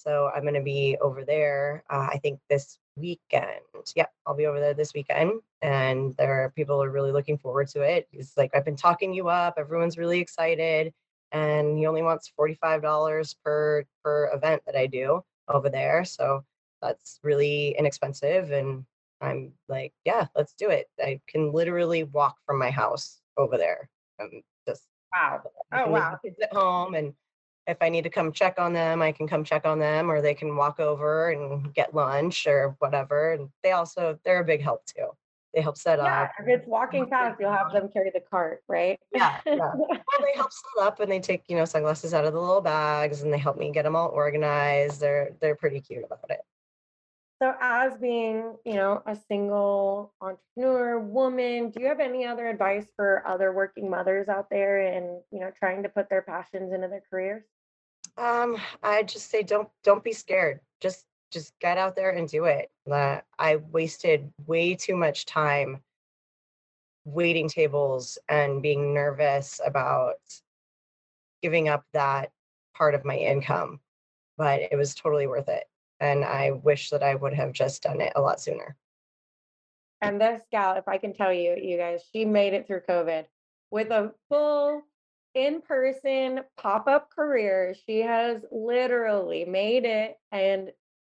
So 0.06 0.30
I'm 0.36 0.44
going 0.44 0.54
to 0.54 0.62
be 0.62 0.98
over 1.02 1.26
there, 1.26 1.84
uh, 1.90 2.08
I 2.12 2.20
think 2.20 2.40
this 2.50 2.78
weekend. 2.96 3.62
Yep, 3.96 4.12
I'll 4.26 4.36
be 4.36 4.46
over 4.46 4.60
there 4.60 4.74
this 4.74 4.94
weekend. 4.94 5.42
And 5.62 6.16
there 6.18 6.44
are 6.44 6.52
people 6.52 6.82
are 6.82 6.92
really 6.92 7.12
looking 7.12 7.38
forward 7.38 7.68
to 7.70 7.82
it. 7.82 8.08
He's 8.12 8.34
like, 8.38 8.52
I've 8.54 8.66
been 8.66 8.76
talking 8.76 9.14
you 9.14 9.30
up. 9.30 9.56
Everyone's 9.58 9.98
really 9.98 10.20
excited. 10.20 10.94
And 11.32 11.78
he 11.78 11.88
only 11.88 12.04
wants 12.04 12.32
$45 12.40 13.36
per 13.44 13.84
per 14.04 14.30
event 14.32 14.62
that 14.66 14.76
I 14.76 14.86
do 14.86 15.24
over 15.48 15.70
there. 15.70 16.06
So 16.06 16.44
that's 16.82 17.20
really 17.24 17.76
inexpensive. 17.78 18.52
And 18.52 18.86
I'm 19.22 19.54
like, 19.68 19.94
yeah, 20.06 20.28
let's 20.36 20.54
do 20.54 20.70
it. 20.70 20.88
I 21.00 21.20
can 21.28 21.52
literally 21.52 22.04
walk 22.04 22.38
from 22.46 22.60
my 22.60 22.70
house 22.70 23.22
over 23.38 23.58
there. 23.58 23.90
Um, 24.22 24.44
just 24.68 24.84
Wow. 25.14 25.42
Oh, 25.72 25.90
wow. 25.90 26.20
kids 26.24 26.40
at 26.42 26.54
home 26.54 26.94
and 26.94 27.14
if 27.68 27.78
I 27.82 27.90
need 27.90 28.04
to 28.04 28.10
come 28.10 28.32
check 28.32 28.60
on 28.60 28.74
them, 28.74 29.02
I 29.02 29.12
can 29.12 29.28
come 29.28 29.44
check 29.44 29.66
on 29.66 29.80
them 29.80 30.12
or 30.12 30.22
they 30.22 30.34
can 30.34 30.56
walk 30.56 30.80
over 30.80 31.32
and 31.32 31.74
get 31.74 31.96
lunch 31.96 32.46
or 32.48 32.76
whatever. 32.80 33.34
And 33.34 33.50
they 33.64 33.72
also, 33.72 34.20
they're 34.24 34.42
a 34.42 34.46
big 34.46 34.62
help 34.62 34.86
too. 34.86 35.08
They 35.54 35.62
help 35.62 35.78
set 35.78 36.00
Yeah, 36.00 36.24
up. 36.24 36.32
if 36.40 36.48
it's 36.48 36.68
walking 36.68 37.08
fast, 37.08 37.40
you'll 37.40 37.52
have 37.52 37.72
them 37.72 37.90
carry 37.92 38.12
the 38.14 38.20
cart, 38.20 38.62
right? 38.68 39.00
Yeah, 39.14 39.40
yeah. 39.46 39.72
Well, 40.18 40.22
they 40.22 40.36
help 40.36 40.52
set 40.52 40.86
up 40.86 41.00
and 41.00 41.12
they 41.12 41.20
take, 41.20 41.44
you 41.48 41.58
know, 41.58 41.66
sunglasses 41.66 42.14
out 42.14 42.26
of 42.26 42.34
the 42.34 42.40
little 42.40 42.62
bags 42.62 43.22
and 43.22 43.34
they 43.34 43.38
help 43.38 43.58
me 43.58 43.72
get 43.72 43.84
them 43.84 43.96
all 43.96 44.10
organized. 44.10 45.00
They're, 45.02 45.32
they're 45.42 45.56
pretty 45.56 45.82
cute 45.82 46.06
about 46.06 46.30
it. 46.30 46.42
So 47.42 47.54
as 47.60 47.94
being, 47.98 48.56
you 48.66 48.76
know, 48.76 49.02
a 49.06 49.18
single 49.28 50.14
entrepreneur 50.22 51.00
woman, 51.00 51.70
do 51.70 51.82
you 51.82 51.88
have 51.88 52.00
any 52.00 52.26
other 52.26 52.48
advice 52.48 52.86
for 52.96 53.24
other 53.28 53.52
working 53.52 53.90
mothers 53.90 54.30
out 54.30 54.50
there 54.50 54.80
and, 54.80 55.22
you 55.32 55.40
know, 55.42 55.52
trying 55.58 55.84
to 55.84 55.90
put 55.90 56.10
their 56.10 56.22
passions 56.22 56.72
into 56.72 56.88
their 56.88 57.04
careers? 57.10 57.44
Um, 58.18 58.58
I 58.82 59.04
just 59.04 59.30
say 59.30 59.44
don't 59.44 59.70
don't 59.84 60.04
be 60.04 60.14
scared. 60.14 60.62
Just 60.82 61.06
just 61.32 61.54
get 61.60 61.78
out 61.78 61.96
there 61.96 62.12
and 62.12 62.30
do 62.30 62.46
it. 62.46 62.70
Uh, 62.90 63.20
I 63.38 63.58
wasted 63.58 64.32
way 64.46 64.76
too 64.76 64.96
much 64.96 65.26
time 65.26 65.82
waiting 67.04 67.48
tables 67.48 68.18
and 68.30 68.62
being 68.62 68.94
nervous 68.94 69.62
about 69.66 70.16
giving 71.42 71.70
up 71.70 71.84
that 71.94 72.32
part 72.76 72.96
of 72.96 73.06
my 73.06 73.16
income, 73.16 73.80
but 74.38 74.62
it 74.62 74.76
was 74.76 74.96
totally 74.96 75.28
worth 75.28 75.48
it. 75.48 75.66
And 76.00 76.26
I 76.26 76.52
wish 76.52 76.90
that 76.90 77.04
I 77.04 77.16
would 77.16 77.34
have 77.34 77.54
just 77.54 77.84
done 77.84 78.02
it 78.02 78.14
a 78.16 78.22
lot 78.22 78.42
sooner. 78.42 78.76
And 80.02 80.20
this 80.20 80.42
gal, 80.52 80.76
if 80.76 80.88
I 80.88 80.98
can 80.98 81.14
tell 81.14 81.32
you, 81.32 81.56
you 81.62 81.78
guys, 81.78 82.04
she 82.12 82.26
made 82.26 82.54
it 82.54 82.68
through 82.68 82.82
COVID 82.82 83.26
with 83.72 83.92
a 83.92 84.14
full 84.30 84.82
in-person 85.36 86.40
pop-up 86.58 87.10
career. 87.12 87.76
She 87.86 88.00
has 88.00 88.42
literally 88.52 89.46
made 89.46 89.86
it 89.86 90.18
and 90.32 90.72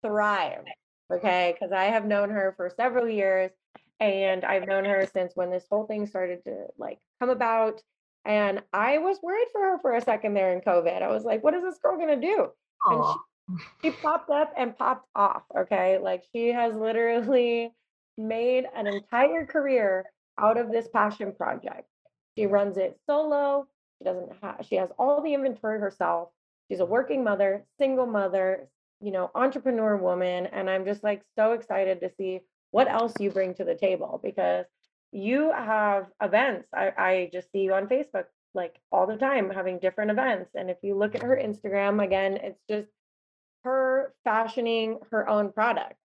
thrived. 0.06 0.68
Mm-hmm. 0.68 1.16
Okay. 1.16 1.56
Because 1.56 1.72
I 1.72 1.86
have 1.86 2.06
known 2.06 2.30
her 2.30 2.54
for 2.56 2.70
several 2.70 3.10
years 3.10 3.52
and 4.00 4.46
I've 4.46 4.68
known 4.68 4.86
her 4.86 5.08
since 5.12 5.36
when 5.36 5.50
this 5.50 5.66
whole 5.70 5.86
thing 5.86 6.06
started 6.06 6.44
to 6.44 6.68
like 6.78 7.00
come 7.20 7.30
about. 7.30 7.82
And 8.26 8.62
I 8.74 9.00
was 9.00 9.18
worried 9.24 9.48
for 9.52 9.62
her 9.62 9.80
for 9.80 9.96
a 9.96 10.02
second 10.02 10.34
there 10.34 10.54
in 10.54 10.62
COVID. 10.62 11.02
I 11.02 11.08
was 11.08 11.24
like, 11.24 11.44
what 11.44 11.54
is 11.54 11.64
this 11.64 11.80
girl 11.80 11.98
gonna 11.98 12.20
do? 12.20 12.50
And 12.86 13.02
Aw. 13.02 13.18
she 13.82 13.92
popped 13.92 14.30
up 14.30 14.54
and 14.56 14.78
popped 14.78 15.08
off. 15.16 15.44
Okay. 15.58 15.98
Like 15.98 16.24
she 16.34 16.50
has 16.50 16.76
literally 16.76 17.72
made 18.18 18.66
an 18.76 18.86
entire 18.86 19.46
career 19.46 20.06
out 20.38 20.58
of 20.58 20.72
this 20.72 20.88
passion 20.88 21.34
project. 21.34 21.88
She 22.38 22.46
mm. 22.46 22.52
runs 22.52 22.78
it 22.78 23.00
solo. 23.06 23.68
She 24.00 24.06
doesn't 24.06 24.32
have, 24.42 24.66
she 24.68 24.76
has 24.76 24.90
all 24.98 25.22
the 25.22 25.34
inventory 25.34 25.80
herself. 25.80 26.30
She's 26.70 26.80
a 26.80 26.84
mm-hmm. 26.84 26.92
working 26.92 27.24
mother, 27.24 27.66
single 27.78 28.06
mother, 28.06 28.68
you 29.02 29.12
know, 29.12 29.30
entrepreneur 29.36 29.98
woman. 29.98 30.48
And 30.48 30.70
I'm 30.70 30.86
just 30.86 31.04
like 31.04 31.22
so 31.38 31.54
excited 31.54 32.00
to 32.02 32.12
see 32.18 32.42
what 32.72 32.90
else 32.90 33.14
you 33.20 33.32
bring 33.32 33.54
to 33.56 33.64
the 33.64 33.76
table 33.76 34.20
because 34.24 34.66
you 35.12 35.52
have 35.52 36.08
events. 36.22 36.68
I, 36.74 36.92
I 36.98 37.30
just 37.34 37.52
see 37.52 37.60
you 37.60 37.74
on 37.74 37.88
Facebook 37.88 38.26
like 38.54 38.76
all 38.92 39.08
the 39.08 39.18
time 39.18 39.50
having 39.50 39.80
different 39.80 40.12
events. 40.12 40.52
And 40.56 40.70
if 40.70 40.78
you 40.82 40.96
look 40.96 41.16
at 41.16 41.24
her 41.24 41.40
Instagram, 41.42 42.04
again, 42.04 42.38
it's 42.42 42.62
just 42.70 42.90
her 43.64 44.14
fashioning 44.24 45.00
her 45.12 45.28
own 45.28 45.52
product. 45.52 45.96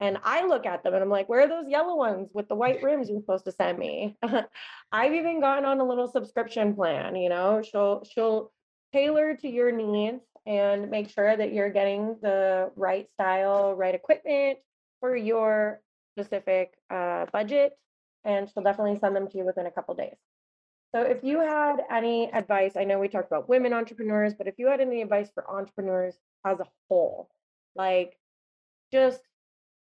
And 0.00 0.18
I 0.22 0.46
look 0.46 0.64
at 0.64 0.84
them 0.84 0.94
and 0.94 1.02
I'm 1.02 1.10
like, 1.10 1.28
where 1.28 1.40
are 1.40 1.48
those 1.48 1.68
yellow 1.68 1.96
ones 1.96 2.28
with 2.32 2.48
the 2.48 2.54
white 2.54 2.82
rims 2.84 3.08
you're 3.10 3.20
supposed 3.20 3.44
to 3.46 3.52
send 3.52 3.78
me? 3.78 4.16
I've 4.92 5.12
even 5.12 5.40
gotten 5.40 5.64
on 5.64 5.80
a 5.80 5.84
little 5.84 6.08
subscription 6.08 6.74
plan, 6.74 7.16
you 7.16 7.28
know, 7.28 7.62
she'll 7.62 8.04
she'll 8.04 8.52
tailor 8.92 9.36
to 9.36 9.48
your 9.48 9.72
needs 9.72 10.22
and 10.46 10.90
make 10.90 11.10
sure 11.10 11.36
that 11.36 11.52
you're 11.52 11.70
getting 11.70 12.16
the 12.22 12.70
right 12.74 13.06
style, 13.12 13.74
right 13.74 13.94
equipment 13.94 14.58
for 15.00 15.14
your 15.14 15.80
specific 16.14 16.72
uh, 16.90 17.26
budget. 17.32 17.72
And 18.24 18.48
she'll 18.48 18.62
definitely 18.62 18.98
send 18.98 19.14
them 19.14 19.28
to 19.28 19.38
you 19.38 19.44
within 19.44 19.66
a 19.66 19.70
couple 19.70 19.94
days. 19.94 20.16
So 20.94 21.02
if 21.02 21.22
you 21.22 21.40
had 21.40 21.76
any 21.90 22.32
advice, 22.32 22.72
I 22.76 22.84
know 22.84 22.98
we 22.98 23.08
talked 23.08 23.26
about 23.26 23.48
women 23.48 23.74
entrepreneurs, 23.74 24.32
but 24.34 24.46
if 24.46 24.54
you 24.58 24.68
had 24.68 24.80
any 24.80 25.02
advice 25.02 25.30
for 25.34 25.48
entrepreneurs 25.50 26.14
as 26.46 26.60
a 26.60 26.66
whole, 26.88 27.28
like 27.76 28.16
just 28.90 29.20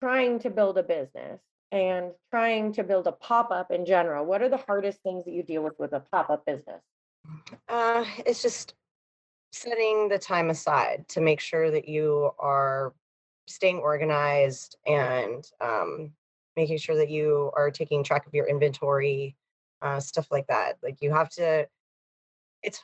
trying 0.01 0.39
to 0.41 0.51
build 0.51 0.79
a 0.79 0.83
business 0.83 1.41
and 1.73 2.11
trying 2.31 2.73
to 2.73 2.83
build 2.83 3.07
a 3.07 3.13
pop-up 3.13 3.71
in 3.71 3.87
general, 3.87 4.25
what 4.25 4.43
are 4.43 4.49
the 4.49 4.57
hardest 4.57 5.03
things 5.03 5.25
that 5.25 5.33
you 5.33 5.43
deal 5.43 5.63
with 5.63 5.79
with 5.79 5.93
a 5.93 6.01
pop-up 6.01 6.45
business? 6.45 6.83
Uh, 7.69 8.05
it's 8.27 8.43
just 8.43 8.75
setting 9.53 10.09
the 10.09 10.19
time 10.19 10.51
aside 10.51 11.05
to 11.09 11.21
make 11.21 11.41
sure 11.41 11.71
that 11.71 11.89
you 11.89 12.31
are 12.39 12.93
staying 13.47 13.79
organized 13.79 14.77
and 14.87 15.45
um, 15.61 16.13
making 16.57 16.79
sure 16.79 16.97
that 16.97 17.11
you 17.11 17.51
are 17.55 17.71
taking 17.71 18.03
track 18.03 18.27
of 18.27 18.35
your 18.35 18.47
inventory, 18.47 19.37
uh, 19.83 20.01
stuff 20.01 20.29
like 20.31 20.47
that. 20.47 20.77
Like 20.83 20.99
you 21.01 21.13
have 21.13 21.29
to. 21.31 21.69
It's 22.63 22.83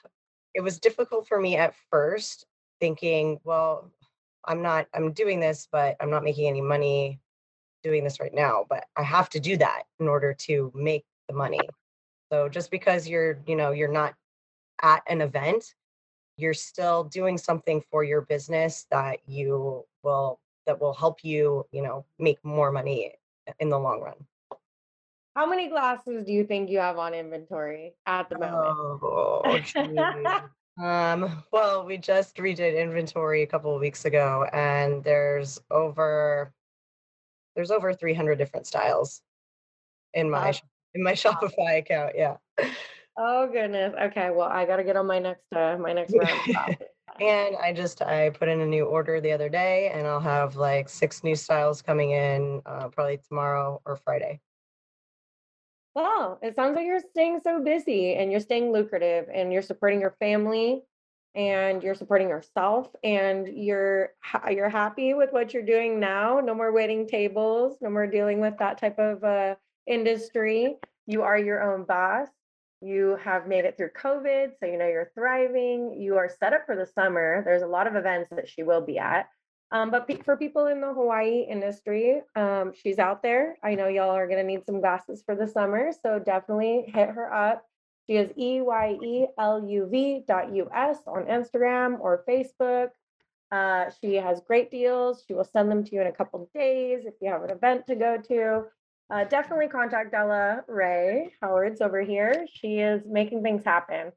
it 0.55 0.61
was 0.63 0.79
difficult 0.79 1.29
for 1.29 1.39
me 1.39 1.57
at 1.57 1.75
first, 1.91 2.47
thinking, 2.81 3.39
well, 3.45 3.91
I'm 4.47 4.63
not. 4.63 4.87
I'm 4.95 5.13
doing 5.13 5.41
this, 5.41 5.69
but 5.71 5.97
I'm 6.01 6.11
not 6.11 6.25
making 6.25 6.49
any 6.49 6.61
money 6.61 7.21
doing 7.83 8.05
this 8.05 8.21
right 8.21 8.35
now. 8.35 8.65
But 8.69 8.87
I 8.97 9.03
have 9.03 9.29
to 9.31 9.41
do 9.41 9.57
that 9.57 9.83
in 10.01 10.09
order 10.09 10.35
to 10.41 10.73
make 10.75 11.05
the 11.29 11.35
money. 11.35 11.61
So 12.33 12.49
just 12.49 12.71
because 12.71 13.09
you're, 13.09 13.39
you 13.47 13.57
know, 13.57 13.71
you're 13.71 13.93
not 13.93 14.15
at 14.83 15.03
an 15.09 15.21
event, 15.21 15.75
you're 16.37 16.55
still 16.55 17.05
doing 17.05 17.39
something 17.39 17.83
for 17.91 18.05
your 18.05 18.23
business 18.23 18.87
that 18.91 19.19
you 19.27 19.85
will 20.03 20.41
that 20.67 20.81
will 20.81 20.95
help 20.95 21.25
you, 21.25 21.65
you 21.71 21.83
know, 21.83 22.05
make 22.19 22.45
more 22.45 22.73
money 22.73 23.13
in 23.61 23.69
the 23.69 23.79
long 23.79 24.01
run. 24.01 24.15
How 25.37 25.47
many 25.47 25.69
glasses 25.69 26.25
do 26.25 26.33
you 26.33 26.45
think 26.45 26.71
you 26.71 26.79
have 26.79 26.99
on 26.99 27.15
inventory 27.15 27.95
at 28.07 28.29
the 28.31 28.39
moment? 28.39 28.55
Oh. 28.57 29.61
Um, 30.83 31.43
well, 31.53 31.85
we 31.85 31.97
just 31.99 32.37
redid 32.37 32.81
inventory 32.81 33.43
a 33.43 33.47
couple 33.47 33.75
of 33.75 33.81
weeks 33.81 34.05
ago, 34.05 34.47
and 34.53 35.03
there's 35.03 35.59
over 35.71 36.53
there's 37.55 37.71
over 37.71 37.95
300 37.95 38.37
different 38.37 38.67
styles 38.67 39.23
in 40.13 40.31
my 40.31 40.51
Wow. 40.51 40.53
in 40.95 41.03
my 41.03 41.13
Shopify 41.15 41.79
account. 41.79 42.13
Yeah. 42.17 42.37
Oh 43.19 43.49
goodness. 43.51 43.95
Okay, 44.01 44.31
well, 44.31 44.49
I 44.49 44.67
gotta 44.67 44.85
get 44.85 44.97
on 44.97 45.07
my 45.07 45.19
next 45.19 45.45
uh 45.55 45.77
my 45.79 45.93
next 45.93 46.15
round. 46.19 46.77
And 47.19 47.57
I 47.57 47.73
just 47.73 48.03
I 48.03 48.31
put 48.31 48.49
in 48.49 48.61
a 48.61 48.67
new 48.67 48.85
order 48.85 49.21
the 49.21 49.33
other 49.33 49.49
day, 49.49 49.91
and 49.95 50.07
I'll 50.07 50.21
have 50.21 50.57
like 50.57 50.89
six 50.89 51.25
new 51.25 51.35
styles 51.35 51.81
coming 51.81 52.11
in 52.11 52.61
uh, 52.67 52.89
probably 52.89 53.19
tomorrow 53.19 53.81
or 53.87 53.97
Friday. 53.97 54.41
Well, 55.97 56.39
it 56.43 56.55
sounds 56.57 56.77
like 56.77 56.85
you're 56.85 57.01
staying 57.01 57.41
so 57.43 57.65
busy 57.65 58.17
and 58.17 58.31
you're 58.31 58.39
staying 58.39 58.71
lucrative 58.71 59.31
and 59.33 59.51
you're 59.51 59.63
supporting 59.63 59.99
your 59.99 60.15
family 60.21 60.83
and 61.35 61.83
you're 61.83 61.95
supporting 61.95 62.29
yourself 62.29 62.89
and 63.03 63.49
you're 63.49 64.11
you're 64.51 64.69
happy 64.69 65.15
with 65.15 65.33
what 65.33 65.55
you're 65.55 65.65
doing 65.65 65.99
now. 65.99 66.39
No 66.41 66.55
more 66.55 66.71
waiting 66.71 67.09
tables, 67.09 67.79
no 67.81 67.89
more 67.89 68.07
dealing 68.07 68.41
with 68.41 68.59
that 68.59 68.77
type 68.77 68.99
of 68.99 69.25
uh, 69.25 69.55
industry. 69.87 70.77
You 71.07 71.23
are 71.23 71.39
your 71.39 71.63
own 71.63 71.87
boss. 71.87 72.29
You 72.83 73.17
have 73.25 73.49
made 73.49 73.65
it 73.65 73.79
through 73.79 73.93
COVID, 73.99 74.51
so 74.61 74.67
you 74.67 74.77
know 74.77 74.87
you're 74.87 75.13
thriving. 75.15 75.97
You 75.99 76.19
are 76.19 76.29
set 76.29 76.53
up 76.53 76.67
for 76.67 76.77
the 76.77 76.85
summer. 76.85 77.43
There's 77.43 77.63
a 77.63 77.67
lot 77.67 77.87
of 77.87 77.97
events 77.97 78.29
that 78.33 78.51
she 78.51 78.63
will 78.63 78.83
be 78.83 78.99
at. 78.99 79.31
Um, 79.73 79.91
but 79.91 80.07
pe- 80.07 80.23
for 80.23 80.37
people 80.37 80.67
in 80.67 80.81
the 80.81 80.93
Hawaii 80.93 81.47
industry, 81.49 82.23
um, 82.37 82.73
she's 82.75 82.99
out 82.99 83.23
there. 83.23 83.59
I 83.63 83.75
know 83.75 83.89
y'all 83.89 84.11
are 84.11 84.27
going 84.29 84.39
to 84.39 84.45
need 84.45 84.65
some 84.65 84.81
glasses 84.81 85.23
for 85.27 85.35
the 85.35 85.49
summer, 85.49 85.91
so 86.03 86.19
definitely 86.19 86.85
hit 86.87 87.11
her 87.11 87.33
up. 87.33 87.65
She 88.07 88.17
is 88.17 88.31
E 88.39 88.61
Y 88.61 88.99
E 89.03 89.27
L 89.39 89.65
U 89.69 89.87
V 89.91 90.25
dot 90.29 90.55
US 90.55 90.99
on 91.07 91.25
Instagram 91.25 91.99
or 92.01 92.25
Facebook. 92.29 92.91
Uh, 93.51 93.91
she 94.01 94.15
has 94.15 94.41
great 94.47 94.71
deals. 94.71 95.25
She 95.27 95.35
will 95.35 95.45
send 95.45 95.71
them 95.71 95.85
to 95.85 95.95
you 95.95 96.01
in 96.01 96.07
a 96.09 96.13
couple 96.13 96.43
of 96.45 96.53
days 96.53 97.05
if 97.07 97.15
you 97.21 97.31
have 97.31 97.43
an 97.43 97.51
event 97.51 97.87
to 97.89 97.97
go 97.97 98.19
to. 98.29 98.65
uh, 99.11 99.25
definitely 99.25 99.69
contact 99.69 100.11
Della 100.13 100.63
Ray 100.69 101.33
Howard's 101.41 101.81
over 101.81 102.03
here. 102.03 102.47
She 102.53 102.79
is 102.79 103.03
making 103.07 103.43
things 103.43 103.65
happen. 103.65 104.13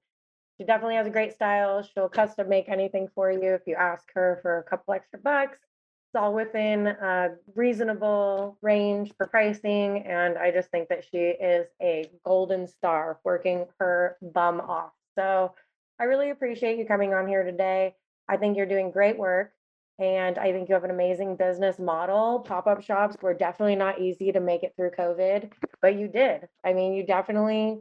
She 0.60 0.66
definitely 0.66 0.96
has 0.96 1.08
a 1.08 1.12
great 1.12 1.34
style. 1.34 1.82
She'll 1.82 2.10
custom 2.10 2.50
make 2.50 2.68
anything 2.68 3.08
for 3.16 3.32
you 3.32 3.54
if 3.54 3.62
you 3.66 3.76
ask 3.76 4.04
her 4.14 4.40
for 4.42 4.58
a 4.58 4.64
couple 4.64 4.94
extra 4.94 5.18
bucks. 5.18 5.58
It's 5.58 6.20
all 6.20 6.34
within 6.34 6.88
a 6.88 7.36
reasonable 7.56 8.58
range 8.62 9.14
for 9.16 9.28
pricing. 9.28 10.00
And 10.06 10.38
I 10.38 10.52
just 10.52 10.70
think 10.70 10.90
that 10.90 11.06
she 11.10 11.18
is 11.18 11.68
a 11.82 12.10
golden 12.26 12.68
star 12.68 13.20
working 13.24 13.68
her 13.80 14.18
bum 14.22 14.60
off. 14.60 14.92
So 15.18 15.54
I 15.98 16.06
really 16.06 16.30
appreciate 16.30 16.78
you 16.78 16.86
coming 16.86 17.14
on 17.14 17.28
here 17.28 17.44
today. 17.44 17.96
I 18.28 18.36
think 18.36 18.58
you're 18.58 18.66
doing 18.66 18.92
great 18.92 19.18
work. 19.18 19.54
And 19.98 20.38
I 20.38 20.52
think 20.52 20.68
you 20.68 20.76
have 20.76 20.84
an 20.84 20.92
amazing 20.92 21.38
business 21.38 21.80
model. 21.80 22.40
Pop 22.40 22.68
up 22.68 22.82
shops 22.82 23.16
were 23.22 23.34
definitely 23.34 23.76
not 23.76 24.00
easy 24.00 24.32
to 24.32 24.40
make 24.40 24.64
it 24.64 24.74
through 24.76 24.92
COVID, 24.92 25.52
but 25.82 25.96
you 25.96 26.08
did. 26.08 26.48
I 26.66 26.74
mean, 26.74 26.94
you 26.94 27.06
definitely 27.06 27.80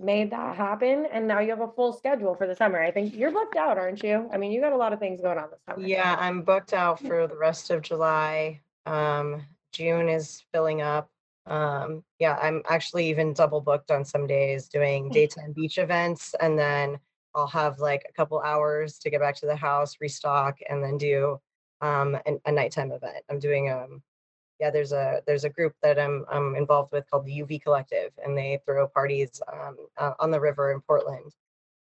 made 0.00 0.30
that 0.30 0.56
happen. 0.56 1.06
And 1.12 1.28
now 1.28 1.40
you 1.40 1.50
have 1.50 1.60
a 1.60 1.68
full 1.68 1.92
schedule 1.92 2.34
for 2.34 2.46
the 2.46 2.56
summer. 2.56 2.80
I 2.80 2.90
think 2.90 3.14
you're 3.14 3.30
booked 3.30 3.56
out, 3.56 3.78
aren't 3.78 4.02
you? 4.02 4.28
I 4.32 4.38
mean, 4.38 4.52
you 4.52 4.60
got 4.60 4.72
a 4.72 4.76
lot 4.76 4.92
of 4.92 4.98
things 4.98 5.20
going 5.20 5.38
on 5.38 5.48
this 5.50 5.60
summer. 5.68 5.86
Yeah, 5.86 6.16
I'm 6.18 6.42
booked 6.42 6.72
out 6.72 7.00
for 7.00 7.26
the 7.26 7.36
rest 7.36 7.70
of 7.70 7.82
July. 7.82 8.60
Um, 8.86 9.42
June 9.72 10.08
is 10.08 10.42
filling 10.52 10.82
up. 10.82 11.08
Um, 11.46 12.04
yeah, 12.18 12.38
I'm 12.40 12.62
actually 12.68 13.08
even 13.08 13.32
double 13.32 13.60
booked 13.60 13.90
on 13.90 14.04
some 14.04 14.26
days 14.26 14.68
doing 14.68 15.08
daytime 15.10 15.52
beach 15.52 15.78
events 15.78 16.34
and 16.40 16.58
then 16.58 16.98
I'll 17.34 17.46
have 17.46 17.78
like 17.78 18.04
a 18.08 18.12
couple 18.12 18.40
hours 18.40 18.98
to 19.00 19.10
get 19.10 19.20
back 19.20 19.36
to 19.36 19.46
the 19.46 19.56
house, 19.56 19.96
restock, 20.00 20.58
and 20.68 20.82
then 20.82 20.98
do 20.98 21.40
um 21.80 22.18
an, 22.26 22.38
a 22.44 22.52
nighttime 22.52 22.92
event. 22.92 23.24
I'm 23.30 23.38
doing 23.38 23.70
um 23.70 24.02
yeah, 24.60 24.70
there's 24.70 24.92
a 24.92 25.22
there's 25.26 25.44
a 25.44 25.48
group 25.48 25.74
that 25.82 25.98
I'm 25.98 26.24
I'm 26.30 26.54
involved 26.54 26.92
with 26.92 27.08
called 27.10 27.24
the 27.24 27.40
UV 27.40 27.62
Collective, 27.62 28.12
and 28.22 28.36
they 28.36 28.60
throw 28.66 28.86
parties 28.86 29.40
um, 29.50 29.76
uh, 29.96 30.12
on 30.20 30.30
the 30.30 30.40
river 30.40 30.70
in 30.72 30.80
Portland. 30.82 31.32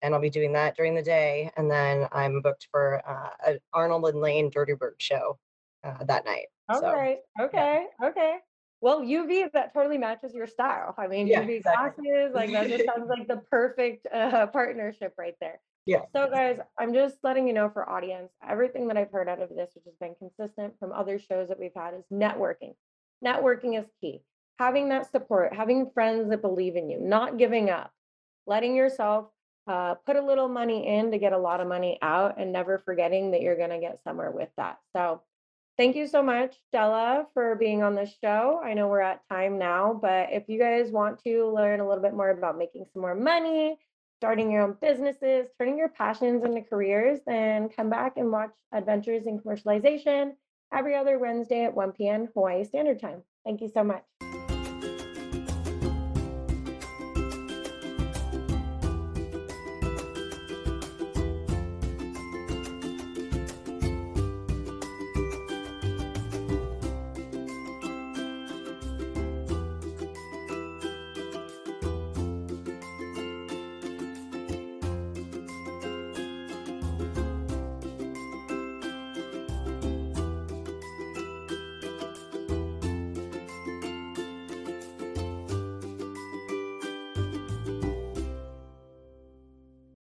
And 0.01 0.15
I'll 0.15 0.21
be 0.21 0.31
doing 0.31 0.53
that 0.53 0.75
during 0.75 0.95
the 0.95 1.03
day, 1.03 1.51
and 1.57 1.69
then 1.69 2.07
I'm 2.11 2.41
booked 2.41 2.69
for 2.71 3.03
uh, 3.07 3.29
an 3.45 3.59
Arnold 3.71 4.05
and 4.05 4.21
Lane 4.21 4.49
Dirty 4.49 4.73
Bird 4.73 4.95
show 4.97 5.37
uh, 5.83 6.03
that 6.05 6.25
night. 6.25 6.47
All 6.69 6.79
so, 6.79 6.91
right. 6.91 7.19
Okay. 7.39 7.85
Okay. 8.03 8.37
Well, 8.79 9.01
UV 9.01 9.51
that 9.51 9.73
totally 9.73 9.99
matches 9.99 10.33
your 10.33 10.47
style. 10.47 10.95
I 10.97 11.05
mean, 11.05 11.27
Yeah, 11.27 11.43
UV 11.43 11.57
exactly. 11.57 12.05
glasses, 12.09 12.33
like 12.33 12.51
that 12.51 12.67
just 12.67 12.85
sounds 12.95 13.09
like 13.09 13.27
the 13.27 13.43
perfect 13.51 14.07
uh, 14.11 14.47
partnership 14.47 15.13
right 15.19 15.35
there. 15.39 15.59
Yeah. 15.85 16.01
So, 16.15 16.29
guys, 16.29 16.59
I'm 16.79 16.93
just 16.93 17.17
letting 17.23 17.47
you 17.47 17.53
know 17.53 17.69
for 17.69 17.89
audience, 17.89 18.31
everything 18.47 18.87
that 18.87 18.97
I've 18.97 19.11
heard 19.11 19.27
out 19.27 19.41
of 19.41 19.49
this, 19.49 19.71
which 19.73 19.85
has 19.85 19.95
been 19.99 20.15
consistent 20.15 20.73
from 20.79 20.91
other 20.91 21.17
shows 21.19 21.47
that 21.49 21.59
we've 21.59 21.71
had, 21.75 21.93
is 21.95 22.03
networking. 22.11 22.75
Networking 23.25 23.79
is 23.79 23.85
key. 23.99 24.21
Having 24.59 24.89
that 24.89 25.11
support, 25.11 25.55
having 25.55 25.89
friends 25.91 26.29
that 26.29 26.41
believe 26.41 26.75
in 26.75 26.89
you, 26.89 26.99
not 26.99 27.37
giving 27.37 27.71
up, 27.71 27.91
letting 28.45 28.75
yourself 28.75 29.27
uh, 29.67 29.95
put 30.05 30.15
a 30.15 30.21
little 30.21 30.47
money 30.47 30.87
in 30.87 31.11
to 31.11 31.17
get 31.17 31.33
a 31.33 31.37
lot 31.37 31.61
of 31.61 31.67
money 31.67 31.97
out, 32.01 32.35
and 32.39 32.51
never 32.51 32.81
forgetting 32.85 33.31
that 33.31 33.41
you're 33.41 33.57
going 33.57 33.69
to 33.71 33.79
get 33.79 33.99
somewhere 34.03 34.31
with 34.31 34.49
that. 34.57 34.77
So, 34.95 35.21
thank 35.77 35.95
you 35.95 36.05
so 36.05 36.21
much, 36.21 36.57
Della, 36.71 37.25
for 37.33 37.55
being 37.55 37.81
on 37.81 37.95
this 37.95 38.13
show. 38.23 38.61
I 38.63 38.75
know 38.75 38.87
we're 38.87 39.01
at 39.01 39.27
time 39.29 39.57
now, 39.57 39.97
but 39.99 40.29
if 40.31 40.47
you 40.47 40.59
guys 40.59 40.91
want 40.91 41.23
to 41.23 41.51
learn 41.51 41.79
a 41.79 41.87
little 41.87 42.03
bit 42.03 42.13
more 42.13 42.29
about 42.29 42.57
making 42.57 42.85
some 42.93 43.01
more 43.01 43.15
money, 43.15 43.79
starting 44.21 44.51
your 44.51 44.61
own 44.61 44.77
businesses, 44.79 45.47
turning 45.57 45.79
your 45.79 45.89
passions 45.89 46.43
into 46.45 46.61
careers, 46.61 47.19
then 47.25 47.67
come 47.69 47.89
back 47.89 48.17
and 48.17 48.31
watch 48.31 48.51
Adventures 48.71 49.25
in 49.25 49.39
Commercialization 49.39 50.33
every 50.71 50.95
other 50.95 51.17
Wednesday 51.17 51.65
at 51.65 51.73
1 51.73 51.93
p.m. 51.93 52.27
Hawaii 52.35 52.63
Standard 52.63 52.99
Time. 53.01 53.23
Thank 53.43 53.61
you 53.61 53.69
so 53.73 53.83
much. 53.83 54.10